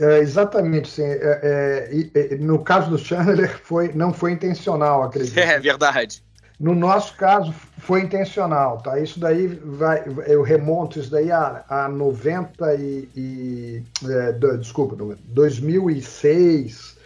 É, 0.00 0.18
exatamente, 0.18 0.88
sim. 0.88 1.04
É, 1.04 1.88
é, 2.14 2.36
no 2.36 2.58
caso 2.58 2.90
do 2.90 2.98
Chandler, 2.98 3.58
foi, 3.62 3.92
não 3.92 4.12
foi 4.12 4.32
intencional, 4.32 5.02
acredito. 5.02 5.38
É 5.38 5.58
verdade. 5.58 6.22
No 6.58 6.74
nosso 6.74 7.14
caso, 7.16 7.54
foi 7.78 8.00
intencional, 8.02 8.78
tá? 8.78 8.98
Isso 8.98 9.20
daí 9.20 9.46
vai, 9.46 10.02
eu 10.26 10.42
remonto 10.42 10.98
isso 10.98 11.08
daí 11.08 11.30
a, 11.30 11.64
a 11.68 11.88
90 11.88 12.74
e, 12.74 13.08
e 13.14 13.82
é, 14.04 14.32
desculpa, 14.56 14.96
2006. 15.28 16.97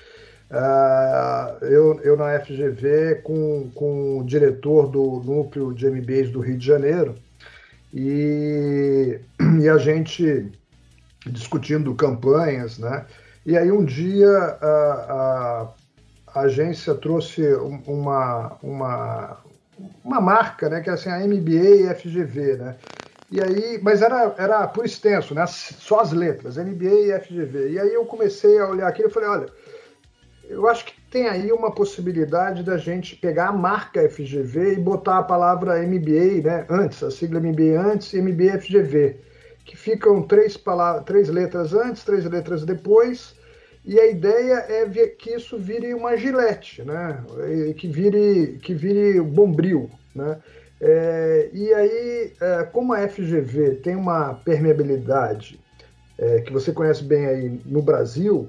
Uh, 0.52 1.64
eu, 1.64 1.98
eu 2.02 2.14
na 2.14 2.38
FGV 2.38 3.22
com, 3.24 3.70
com 3.74 4.18
o 4.18 4.24
diretor 4.24 4.86
do 4.86 5.22
núcleo 5.24 5.72
de 5.72 5.88
MBAs 5.88 6.28
do 6.28 6.40
Rio 6.40 6.58
de 6.58 6.66
Janeiro 6.66 7.14
e, 7.92 9.18
e 9.62 9.66
a 9.66 9.78
gente 9.78 10.52
discutindo 11.26 11.94
campanhas, 11.94 12.78
né? 12.78 13.06
E 13.46 13.56
aí 13.56 13.72
um 13.72 13.82
dia 13.82 14.28
a, 14.28 14.66
a, 14.68 15.68
a 16.34 16.40
agência 16.42 16.94
trouxe 16.96 17.42
uma, 17.86 18.58
uma, 18.62 19.38
uma 20.04 20.20
marca, 20.20 20.68
né? 20.68 20.82
Que 20.82 20.90
é 20.90 20.92
assim, 20.92 21.08
a 21.08 21.18
MBA 21.26 21.90
e 21.90 21.94
FGV, 21.94 22.56
né? 22.58 22.76
E 23.30 23.40
aí, 23.40 23.80
mas 23.82 24.02
era, 24.02 24.34
era 24.36 24.68
por 24.68 24.84
extenso, 24.84 25.34
né? 25.34 25.46
Só 25.46 26.00
as 26.00 26.12
letras, 26.12 26.58
MBA 26.58 27.06
e 27.06 27.20
FGV. 27.20 27.70
E 27.70 27.80
aí 27.80 27.94
eu 27.94 28.04
comecei 28.04 28.58
a 28.58 28.68
olhar 28.68 28.86
aquilo 28.86 29.08
e 29.08 29.12
falei, 29.12 29.28
olha, 29.30 29.46
eu 30.52 30.68
acho 30.68 30.84
que 30.84 30.92
tem 31.10 31.28
aí 31.28 31.50
uma 31.50 31.70
possibilidade 31.70 32.62
da 32.62 32.76
gente 32.76 33.16
pegar 33.16 33.48
a 33.48 33.52
marca 33.52 34.08
FGV 34.08 34.74
e 34.74 34.80
botar 34.80 35.18
a 35.18 35.22
palavra 35.22 35.82
MBA, 35.82 36.42
né? 36.42 36.66
Antes, 36.68 37.02
a 37.02 37.10
sigla 37.10 37.40
MBA 37.40 37.80
antes 37.80 38.12
e 38.12 38.22
MBA 38.22 38.60
FGV 38.60 39.32
que 39.64 39.76
ficam 39.76 40.22
três, 40.22 40.56
palavras, 40.56 41.04
três 41.04 41.28
letras 41.28 41.72
antes, 41.72 42.04
três 42.04 42.24
letras 42.24 42.64
depois, 42.64 43.34
e 43.84 43.98
a 43.98 44.06
ideia 44.06 44.64
é 44.68 44.88
que 45.08 45.30
isso 45.30 45.58
vire 45.58 45.92
uma 45.94 46.16
gilete, 46.16 46.82
né? 46.82 47.22
que 47.76 47.88
vire, 47.88 48.58
que 48.62 48.74
vire 48.74 49.20
bombril. 49.20 49.90
Né? 50.14 50.38
É, 50.80 51.50
e 51.52 51.72
aí, 51.74 52.32
é, 52.40 52.64
como 52.64 52.92
a 52.92 53.08
FGV 53.08 53.76
tem 53.76 53.96
uma 53.96 54.34
permeabilidade 54.34 55.58
é, 56.18 56.40
que 56.40 56.52
você 56.52 56.72
conhece 56.72 57.02
bem 57.02 57.26
aí 57.26 57.60
no 57.64 57.82
Brasil, 57.82 58.48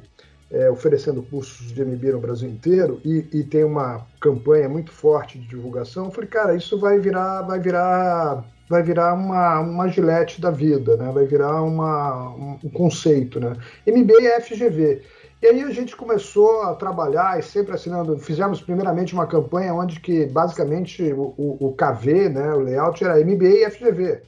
é, 0.54 0.70
oferecendo 0.70 1.24
cursos 1.24 1.72
de 1.74 1.84
MBA 1.84 2.12
no 2.12 2.20
Brasil 2.20 2.48
inteiro 2.48 3.02
e, 3.04 3.28
e, 3.34 3.44
tem 3.44 3.64
uma 3.64 4.06
campanha 4.22 4.70
muito 4.70 4.92
forte 4.92 5.40
de 5.40 5.48
divulgação, 5.48 6.06
eu 6.06 6.12
falei, 6.12 6.30
cara, 6.30 6.56
isso 6.56 6.80
vai 6.80 7.00
virar, 7.00 7.42
vai 7.42 7.60
virar 7.60 8.46
vai 8.70 8.82
virar 8.82 9.14
uma, 9.14 9.60
uma 9.60 9.88
gilete 9.88 10.40
da 10.40 10.50
vida, 10.50 10.96
né? 10.96 11.12
vai 11.12 11.26
virar 11.26 11.62
uma, 11.62 12.30
um, 12.64 12.70
conceito. 12.70 13.40
Né? 13.40 13.56
MBA 13.86 14.22
e 14.22 14.42
FGV. 14.42 15.02
E 15.42 15.48
aí 15.48 15.62
a 15.62 15.70
gente 15.70 15.96
começou 15.96 16.62
a 16.64 16.74
trabalhar 16.74 17.38
e 17.38 17.44
sempre 17.44 17.76
assinando, 17.76 18.18
fizemos 18.18 18.62
primeiramente 18.62 19.14
uma 19.14 19.28
campanha 19.28 19.74
onde 19.74 20.00
que 20.00 20.26
basicamente 20.28 21.04
o, 21.12 21.34
o, 21.38 21.68
o 21.68 21.76
KV, 21.76 22.30
né, 22.30 22.54
o 22.54 22.62
layout 22.62 23.04
era 23.04 23.20
MBA 23.24 23.50
e 23.50 23.70
FGV. 23.70 24.22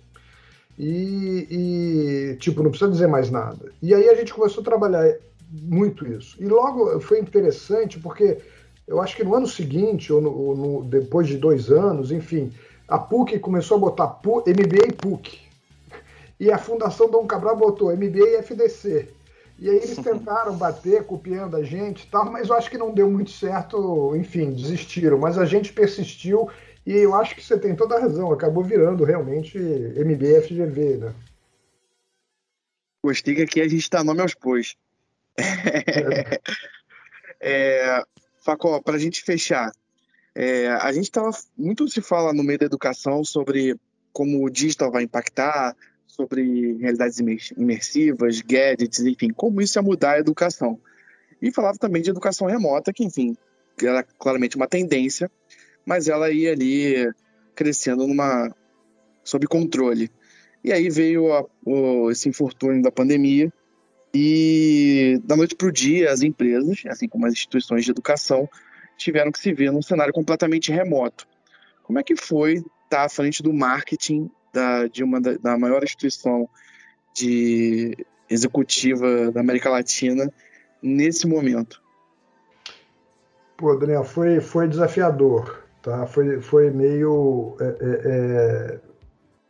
E, 0.78 1.48
e, 1.50 2.38
tipo, 2.38 2.62
não 2.62 2.70
precisa 2.70 2.92
dizer 2.92 3.08
mais 3.08 3.32
nada. 3.32 3.72
E 3.82 3.96
aí 3.96 4.10
a 4.10 4.16
gente 4.16 4.34
começou 4.34 4.62
a 4.62 4.66
trabalhar 4.66 5.16
muito 5.64 6.08
isso. 6.08 6.36
E 6.40 6.46
logo 6.46 7.00
foi 7.00 7.20
interessante 7.20 8.00
porque 8.00 8.40
eu 8.88 9.02
acho 9.02 9.16
que 9.16 9.24
no 9.24 9.36
ano 9.36 9.48
seguinte, 9.48 10.12
ou, 10.14 10.22
no, 10.22 10.32
ou 10.32 10.56
no, 10.56 10.84
depois 10.84 11.28
de 11.28 11.38
dois 11.38 11.72
anos, 11.72 12.12
enfim, 12.12 12.52
a 12.88 13.00
PUC 13.00 13.40
começou 13.40 13.78
a 13.78 13.80
botar 13.80 14.08
PUC, 14.08 14.52
MBA 14.52 14.88
e 14.90 14.94
PUC. 14.94 15.40
E 16.40 16.52
a 16.52 16.58
Fundação 16.58 17.10
Dom 17.10 17.26
Cabral 17.26 17.56
botou 17.56 17.96
MBA 17.96 18.28
e 18.28 18.36
FDC. 18.36 19.10
E 19.58 19.70
aí 19.70 19.78
eles 19.78 19.98
tentaram 20.04 20.56
bater, 20.56 21.04
copiando 21.04 21.56
a 21.56 21.64
gente 21.64 22.04
e 22.04 22.08
tal, 22.08 22.32
mas 22.32 22.50
eu 22.50 22.56
acho 22.56 22.70
que 22.70 22.78
não 22.78 22.94
deu 22.94 23.10
muito 23.10 23.32
certo, 23.32 24.16
enfim, 24.16 24.52
desistiram. 24.52 25.18
Mas 25.18 25.38
a 25.38 25.46
gente 25.46 25.74
persistiu 25.74 26.50
e 26.86 26.94
eu 26.94 27.16
acho 27.16 27.36
que 27.36 27.44
você 27.44 27.58
tem 27.58 27.76
toda 27.76 27.96
a 27.96 28.00
razão, 28.00 28.32
acabou 28.32 28.64
virando 28.64 29.04
realmente 29.04 29.58
MBA 29.58 30.28
e 30.28 30.42
FGV, 30.42 30.98
né? 30.98 31.16
Gostei 33.04 33.36
que 33.36 33.42
aqui 33.42 33.62
a 33.62 33.68
gente 33.68 33.82
está 33.82 34.04
nome 34.04 34.22
aos 34.22 34.34
bois. 34.34 34.76
É. 35.38 36.40
é, 37.42 38.04
Facó, 38.44 38.80
para 38.80 38.96
a 38.96 39.00
gente 39.00 39.24
fechar, 39.24 39.72
é, 40.36 40.68
a 40.68 40.92
gente 40.92 41.06
estava 41.06 41.32
muito 41.58 41.88
se 41.88 42.02
fala 42.02 42.34
no 42.34 42.44
meio 42.44 42.60
da 42.60 42.66
educação 42.66 43.24
sobre 43.24 43.76
como 44.14 44.46
o 44.46 44.50
digital 44.50 44.92
vai 44.92 45.04
impactar, 45.04 45.76
sobre 46.08 46.78
realidades 46.78 47.20
imersivas, 47.58 48.42
gadgets, 48.42 49.00
enfim, 49.00 49.30
como 49.30 49.62
isso 49.62 49.78
ia 49.78 49.82
mudar 49.82 50.12
a 50.12 50.20
educação. 50.20 50.80
E 51.42 51.52
falava 51.52 51.78
também 51.78 52.02
de 52.02 52.10
educação 52.10 52.48
remota, 52.48 52.94
que 52.94 53.04
enfim, 53.04 53.36
era 53.82 54.04
claramente 54.04 54.56
uma 54.56 54.68
tendência, 54.68 55.30
mas 55.86 56.08
ela 56.08 56.32
ia 56.32 56.54
ali 56.54 57.12
crescendo 57.54 58.08
numa 58.08 58.56
sob 59.24 59.48
controle. 59.48 60.10
E 60.64 60.72
aí 60.72 60.90
veio 60.90 61.34
a, 61.34 61.46
o, 61.66 62.10
esse 62.10 62.30
infortúnio 62.30 62.82
da 62.82 62.92
pandemia 62.92 63.52
e 64.18 65.20
da 65.26 65.36
noite 65.36 65.56
para 65.56 65.68
o 65.68 65.72
dia 65.72 66.10
as 66.10 66.22
empresas, 66.22 66.84
assim 66.88 67.06
como 67.06 67.26
as 67.26 67.34
instituições 67.34 67.84
de 67.84 67.92
educação, 67.92 68.50
tiveram 68.98 69.30
que 69.30 69.38
se 69.38 69.52
ver 69.52 69.74
num 69.74 69.82
cenário 69.82 70.14
completamente 70.14 70.72
remoto. 70.72 71.28
Como 71.84 72.00
é 72.00 72.04
que 72.04 72.16
foi 72.16 72.64
estar 72.86 73.04
à 73.04 73.10
frente 73.10 73.44
do 73.44 73.52
marketing 73.52 74.32
da, 74.54 74.88
de 74.88 75.04
uma 75.04 75.20
da, 75.20 75.34
da 75.34 75.58
maior 75.58 75.84
instituição 75.84 76.48
de 77.14 78.06
executiva 78.30 79.34
da 79.34 79.42
América 79.42 79.70
Latina 79.70 80.32
nesse 80.82 81.28
momento? 81.28 81.84
Pô, 83.58 83.76
Daniel, 83.76 84.06
foi, 84.06 84.40
foi 84.40 84.70
desafiador, 84.70 85.62
tá? 85.82 86.08
Foi, 86.08 86.40
foi 86.40 86.72
meio 86.72 87.58
é, 87.60 87.66
é, 87.66 88.02
é 88.06 88.80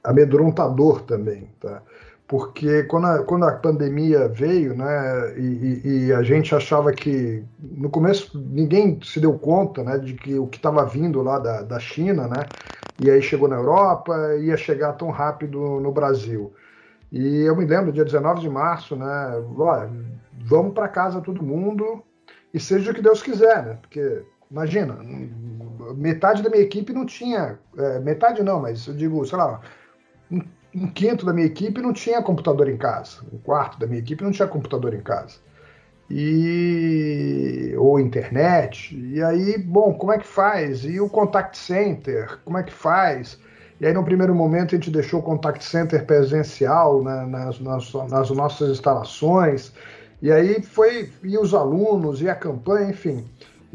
amedrontador 0.04 1.04
também, 1.04 1.50
tá? 1.60 1.84
Porque 2.28 2.84
quando 2.84 3.06
a, 3.06 3.24
quando 3.24 3.46
a 3.46 3.52
pandemia 3.54 4.28
veio, 4.28 4.76
né, 4.76 5.38
e, 5.38 6.08
e, 6.08 6.14
a 6.14 6.24
gente 6.24 6.56
achava 6.56 6.92
que 6.92 7.44
no 7.60 7.90
começo 7.90 8.40
ninguém 8.40 9.00
se 9.04 9.20
deu 9.20 9.38
conta, 9.38 9.84
né, 9.84 10.00
de 10.00 10.16
que 10.16 10.38
o 10.38 10.48
que 10.48 10.58
estava 10.58 10.84
vindo 10.86 11.22
lá 11.22 11.38
da, 11.38 11.62
da 11.62 11.80
China, 11.80 12.28
né, 12.28 12.46
e 13.00 13.12
aí 13.12 13.22
chegou 13.22 13.48
na 13.48 13.58
Europa, 13.58 14.36
ia 14.38 14.58
chegar 14.58 14.94
tão 14.94 15.12
rápido 15.12 15.80
no 15.80 15.92
Brasil. 15.92 16.52
E 17.12 17.42
eu 17.44 17.56
me 17.56 17.66
lembro, 17.66 17.92
dia 17.92 18.04
19 18.04 18.42
de 18.42 18.50
março, 18.50 18.96
né, 18.96 19.06
vamos 20.46 20.74
para 20.74 20.88
casa 20.88 21.22
todo 21.22 21.44
mundo 21.44 22.04
e 22.52 22.60
seja 22.60 22.92
o 22.92 22.94
que 22.96 23.02
Deus 23.04 23.22
quiser, 23.22 23.64
né, 23.66 23.78
porque 23.80 24.24
imagina, 24.50 24.98
metade 25.96 26.42
da 26.42 26.50
minha 26.50 26.64
equipe 26.64 26.92
não 26.92 27.06
tinha, 27.06 27.60
é, 27.78 28.00
metade 28.00 28.42
não, 28.42 28.62
mas 28.62 28.88
eu 28.88 28.96
digo, 28.96 29.24
sei 29.28 29.38
lá, 29.38 29.62
um 30.76 30.88
quinto 30.88 31.26
da 31.26 31.32
minha 31.32 31.48
equipe 31.48 31.82
não 31.82 31.94
tinha 31.94 32.22
computador 32.22 32.68
em 32.68 32.76
casa, 32.76 33.20
um 33.32 33.38
quarto 33.38 33.80
da 33.80 33.88
minha 33.88 34.00
equipe 34.00 34.24
não 34.24 34.32
tinha 34.32 34.48
computador 34.48 34.94
em 34.94 35.00
casa. 35.00 35.38
E 36.10 37.74
ou 37.78 38.00
internet. 38.00 38.96
E 38.96 39.24
aí, 39.24 39.58
bom, 39.58 39.94
como 39.94 40.12
é 40.12 40.20
que 40.20 40.28
faz? 40.28 40.84
E 40.84 41.00
o 41.00 41.10
contact 41.10 41.58
center, 41.58 42.40
como 42.44 42.58
é 42.58 42.64
que 42.64 42.74
faz? 42.74 43.40
E 43.80 43.88
aí, 43.88 43.94
no 43.94 44.04
primeiro 44.04 44.36
momento, 44.36 44.76
a 44.76 44.78
gente 44.78 44.92
deixou 44.92 45.20
o 45.22 45.24
contact 45.24 45.64
center 45.64 46.06
presencial 46.06 47.02
né, 47.04 47.26
nas, 47.26 47.60
nas, 47.60 47.94
nas 48.10 48.30
nossas 48.30 48.70
instalações. 48.70 49.72
E 50.22 50.32
aí 50.32 50.62
foi, 50.62 51.10
e 51.24 51.38
os 51.38 51.54
alunos, 51.54 52.22
e 52.22 52.30
a 52.30 52.36
campanha, 52.36 52.90
enfim. 52.90 53.26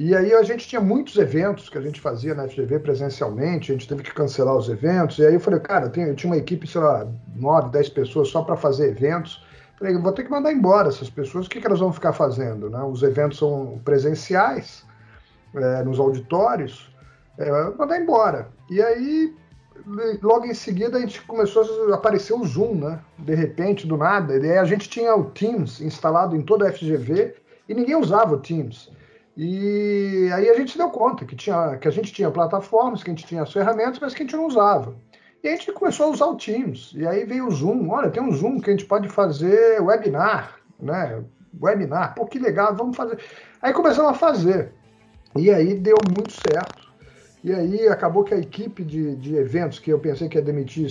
E 0.03 0.17
aí 0.17 0.33
a 0.33 0.43
gente 0.43 0.67
tinha 0.67 0.81
muitos 0.81 1.15
eventos 1.19 1.69
que 1.69 1.77
a 1.77 1.81
gente 1.83 2.01
fazia 2.01 2.35
na 2.35 2.49
FGV 2.49 2.79
presencialmente, 2.79 3.71
a 3.71 3.75
gente 3.75 3.87
teve 3.87 4.03
que 4.03 4.15
cancelar 4.15 4.57
os 4.57 4.67
eventos. 4.71 5.19
E 5.19 5.27
aí 5.27 5.35
eu 5.35 5.41
falei, 5.41 5.61
cara, 5.61 5.93
eu, 5.95 6.15
tinha 6.17 6.33
uma 6.33 6.39
equipe, 6.39 6.67
sei 6.67 6.81
lá, 6.81 7.07
9, 7.37 7.71
10 7.71 7.91
pessoas 7.91 8.29
só 8.29 8.41
para 8.41 8.57
fazer 8.57 8.89
eventos. 8.89 9.45
Falei, 9.79 9.99
vou 9.99 10.11
ter 10.13 10.25
que 10.25 10.31
mandar 10.31 10.55
embora 10.55 10.89
essas 10.89 11.11
pessoas, 11.11 11.45
o 11.45 11.51
que, 11.51 11.61
que 11.61 11.67
elas 11.67 11.81
vão 11.81 11.93
ficar 11.93 12.15
fazendo? 12.15 12.71
Né? 12.71 12.83
Os 12.83 13.03
eventos 13.03 13.37
são 13.37 13.79
presenciais, 13.85 14.87
é, 15.55 15.83
nos 15.83 16.01
auditórios, 16.01 16.91
é, 17.37 17.51
mandar 17.77 18.01
embora. 18.01 18.49
E 18.71 18.81
aí, 18.81 19.37
logo 20.23 20.47
em 20.47 20.55
seguida, 20.55 20.97
a 20.97 21.01
gente 21.03 21.21
começou 21.27 21.93
a 21.93 21.95
aparecer 21.95 22.33
o 22.33 22.43
Zoom, 22.47 22.77
né? 22.77 23.01
De 23.19 23.35
repente, 23.35 23.87
do 23.87 23.99
nada. 23.99 24.35
E 24.35 24.51
aí 24.51 24.57
a 24.57 24.65
gente 24.65 24.89
tinha 24.89 25.15
o 25.15 25.25
Teams 25.25 25.79
instalado 25.83 26.35
em 26.35 26.41
toda 26.41 26.67
a 26.67 26.73
FGV 26.73 27.35
e 27.69 27.75
ninguém 27.75 27.97
usava 27.97 28.35
o 28.35 28.39
Teams. 28.39 28.89
E 29.43 30.31
aí 30.35 30.51
a 30.51 30.55
gente 30.55 30.73
se 30.73 30.77
deu 30.77 30.91
conta 30.91 31.25
que, 31.25 31.35
tinha, 31.35 31.79
que 31.79 31.89
a 31.89 31.91
gente 31.91 32.13
tinha 32.13 32.31
plataformas, 32.31 33.03
que 33.03 33.11
a 33.11 33.15
gente 33.15 33.27
tinha 33.27 33.41
as 33.41 33.51
ferramentas, 33.51 33.99
mas 33.99 34.13
que 34.13 34.23
a 34.23 34.27
gente 34.27 34.37
não 34.37 34.47
usava. 34.47 34.95
E 35.43 35.49
a 35.49 35.53
gente 35.53 35.73
começou 35.73 36.09
a 36.09 36.11
usar 36.11 36.27
o 36.27 36.37
Teams. 36.37 36.93
E 36.95 37.07
aí 37.07 37.25
veio 37.25 37.47
o 37.47 37.51
Zoom. 37.51 37.89
Olha, 37.89 38.11
tem 38.11 38.23
um 38.23 38.33
Zoom 38.33 38.61
que 38.61 38.69
a 38.69 38.73
gente 38.75 38.85
pode 38.85 39.09
fazer 39.09 39.81
webinar, 39.81 40.61
né? 40.79 41.25
webinar, 41.59 42.15
pô, 42.15 42.27
que 42.27 42.39
legal, 42.39 42.77
vamos 42.77 42.95
fazer. 42.95 43.19
Aí 43.63 43.73
começamos 43.73 44.11
a 44.11 44.15
fazer. 44.15 44.73
E 45.35 45.51
aí 45.51 45.73
deu 45.73 45.97
muito 46.15 46.33
certo. 46.33 46.91
E 47.43 47.51
aí 47.51 47.89
acabou 47.89 48.23
que 48.23 48.35
a 48.35 48.39
equipe 48.39 48.85
de, 48.85 49.17
de 49.17 49.37
eventos 49.37 49.79
que 49.79 49.91
eu 49.91 49.99
pensei 49.99 50.29
que 50.29 50.37
ia 50.37 50.45
demitir 50.45 50.87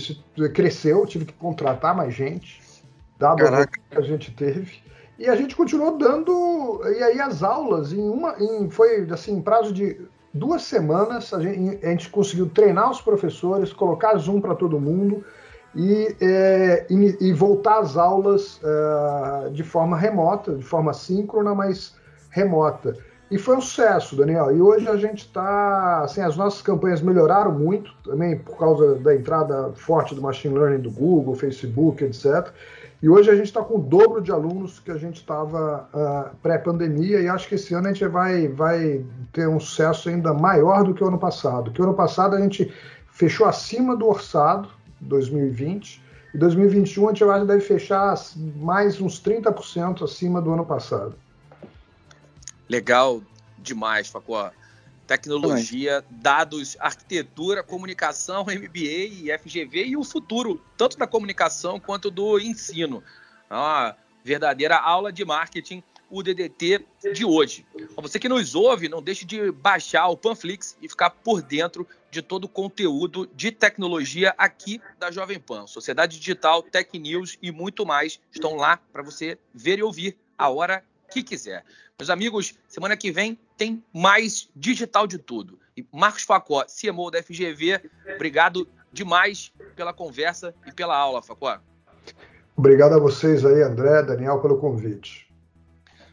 cresceu, 0.52 1.06
tive 1.06 1.26
que 1.26 1.34
contratar 1.34 1.94
mais 1.94 2.12
gente, 2.12 2.60
dado 3.16 3.46
a 3.46 3.64
que 3.64 3.96
a 3.96 4.00
gente 4.00 4.32
teve. 4.32 4.82
E 5.20 5.28
a 5.28 5.36
gente 5.36 5.54
continuou 5.54 5.98
dando. 5.98 6.80
E 6.96 7.02
aí 7.02 7.20
as 7.20 7.42
aulas, 7.42 7.92
em 7.92 8.08
uma. 8.08 8.34
Em, 8.42 8.70
foi 8.70 9.06
assim, 9.10 9.36
em 9.36 9.42
prazo 9.42 9.70
de 9.70 10.00
duas 10.32 10.62
semanas, 10.62 11.34
a 11.34 11.40
gente, 11.40 11.84
a 11.84 11.90
gente 11.90 12.08
conseguiu 12.08 12.48
treinar 12.48 12.90
os 12.90 13.02
professores, 13.02 13.70
colocar 13.70 14.16
Zoom 14.16 14.40
para 14.40 14.54
todo 14.54 14.80
mundo 14.80 15.22
e, 15.76 16.16
é, 16.22 16.86
e, 16.88 17.18
e, 17.20 17.32
voltar 17.34 17.80
às 17.80 17.98
aulas 17.98 18.58
é, 18.64 19.50
de 19.50 19.62
forma 19.62 19.94
remota, 19.94 20.54
de 20.54 20.64
forma 20.64 20.94
síncrona, 20.94 21.54
mas 21.54 21.94
remota. 22.30 22.96
E 23.30 23.36
foi 23.36 23.58
um 23.58 23.60
sucesso, 23.60 24.16
Daniel. 24.16 24.56
E 24.56 24.62
hoje 24.62 24.88
a 24.88 24.96
gente 24.96 25.26
está. 25.26 26.00
Assim, 26.02 26.22
as 26.22 26.34
nossas 26.34 26.62
campanhas 26.62 27.02
melhoraram 27.02 27.52
muito, 27.52 27.92
também 28.02 28.38
por 28.38 28.56
causa 28.56 28.94
da 28.94 29.14
entrada 29.14 29.70
forte 29.74 30.14
do 30.14 30.22
machine 30.22 30.54
learning 30.54 30.80
do 30.80 30.90
Google, 30.90 31.34
Facebook, 31.34 32.02
etc. 32.02 32.50
E 33.02 33.08
hoje 33.08 33.30
a 33.30 33.34
gente 33.34 33.46
está 33.46 33.62
com 33.62 33.76
o 33.76 33.82
dobro 33.82 34.20
de 34.20 34.30
alunos 34.30 34.78
que 34.78 34.90
a 34.90 34.96
gente 34.98 35.16
estava 35.16 35.88
uh, 35.94 35.98
ah, 35.98 36.32
pré-pandemia, 36.42 37.20
e 37.20 37.28
acho 37.28 37.48
que 37.48 37.54
esse 37.54 37.72
ano 37.72 37.88
a 37.88 37.92
gente 37.92 38.06
vai, 38.06 38.46
vai 38.48 39.02
ter 39.32 39.48
um 39.48 39.58
sucesso 39.58 40.10
ainda 40.10 40.34
maior 40.34 40.84
do 40.84 40.92
que 40.92 41.02
o 41.02 41.08
ano 41.08 41.18
passado. 41.18 41.70
Que 41.70 41.80
o 41.80 41.84
ano 41.84 41.94
passado 41.94 42.36
a 42.36 42.40
gente 42.40 42.70
fechou 43.10 43.46
acima 43.46 43.96
do 43.96 44.06
orçado, 44.06 44.68
2020, 45.00 46.02
e 46.34 46.38
2021 46.38 47.06
a 47.06 47.12
gente 47.12 47.24
vai, 47.24 47.46
deve 47.46 47.62
fechar 47.62 48.14
mais 48.56 49.00
uns 49.00 49.20
30% 49.22 50.04
acima 50.04 50.42
do 50.42 50.52
ano 50.52 50.66
passado. 50.66 51.14
Legal 52.68 53.22
demais, 53.58 54.08
Facó. 54.08 54.50
Tecnologia, 55.10 56.04
dados, 56.08 56.76
arquitetura, 56.78 57.64
comunicação, 57.64 58.44
MBA 58.46 59.10
e 59.10 59.38
FGV 59.40 59.86
e 59.86 59.96
o 59.96 60.04
futuro, 60.04 60.64
tanto 60.76 60.96
da 60.96 61.04
comunicação 61.04 61.80
quanto 61.80 62.12
do 62.12 62.38
ensino. 62.38 63.02
Uma 63.50 63.96
verdadeira 64.22 64.76
aula 64.76 65.12
de 65.12 65.24
marketing, 65.24 65.82
o 66.08 66.22
DDT 66.22 66.86
de 67.12 67.24
hoje. 67.24 67.66
Você 67.96 68.20
que 68.20 68.28
nos 68.28 68.54
ouve, 68.54 68.88
não 68.88 69.02
deixe 69.02 69.24
de 69.24 69.50
baixar 69.50 70.06
o 70.06 70.16
Panflix 70.16 70.76
e 70.80 70.88
ficar 70.88 71.10
por 71.10 71.42
dentro 71.42 71.88
de 72.08 72.22
todo 72.22 72.44
o 72.44 72.48
conteúdo 72.48 73.28
de 73.34 73.50
tecnologia 73.50 74.32
aqui 74.38 74.80
da 74.96 75.10
Jovem 75.10 75.40
Pan. 75.40 75.66
Sociedade 75.66 76.20
Digital, 76.20 76.62
Tech 76.62 76.96
News 76.96 77.36
e 77.42 77.50
muito 77.50 77.84
mais 77.84 78.20
estão 78.32 78.54
lá 78.54 78.76
para 78.92 79.02
você 79.02 79.36
ver 79.52 79.80
e 79.80 79.82
ouvir 79.82 80.16
a 80.38 80.48
hora 80.48 80.84
que 81.10 81.20
quiser. 81.20 81.64
Meus 81.98 82.08
amigos, 82.08 82.54
semana 82.66 82.96
que 82.96 83.12
vem 83.12 83.38
tem 83.60 83.84
mais 83.92 84.48
digital 84.56 85.06
de 85.06 85.18
tudo. 85.18 85.60
E 85.76 85.86
Marcos 85.92 86.22
Facó, 86.22 86.64
CMO 86.64 87.10
da 87.10 87.22
FGV, 87.22 87.78
obrigado 88.14 88.66
demais 88.90 89.52
pela 89.76 89.92
conversa 89.92 90.54
e 90.66 90.72
pela 90.72 90.96
aula, 90.96 91.20
Facó. 91.20 91.60
Obrigado 92.56 92.94
a 92.94 92.98
vocês 92.98 93.44
aí, 93.44 93.62
André, 93.62 94.02
Daniel, 94.02 94.40
pelo 94.40 94.56
convite. 94.56 95.30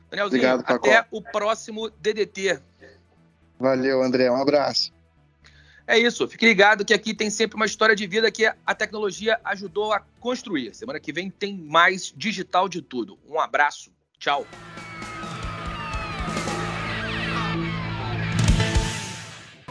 Danielzinho, 0.10 0.56
Obrigado, 0.56 0.64
até 0.68 1.08
o 1.10 1.22
próximo 1.22 1.90
DDT. 1.90 2.60
Valeu, 3.58 4.04
André. 4.04 4.30
Um 4.30 4.42
abraço. 4.42 4.94
É 5.88 5.98
isso. 5.98 6.28
Fique 6.28 6.46
ligado 6.46 6.84
que 6.84 6.94
aqui 6.94 7.14
tem 7.14 7.30
sempre 7.30 7.56
uma 7.56 7.66
história 7.66 7.96
de 7.96 8.06
vida 8.06 8.30
que 8.30 8.46
a 8.46 8.76
tecnologia 8.76 9.40
ajudou 9.46 9.94
a 9.94 10.02
construir. 10.20 10.76
Semana 10.76 11.00
que 11.00 11.14
vem 11.14 11.30
tem 11.30 11.58
mais 11.58 12.14
digital 12.16 12.68
de 12.68 12.82
tudo. 12.82 13.18
Um 13.26 13.40
abraço. 13.40 13.90
Tchau. 14.20 14.46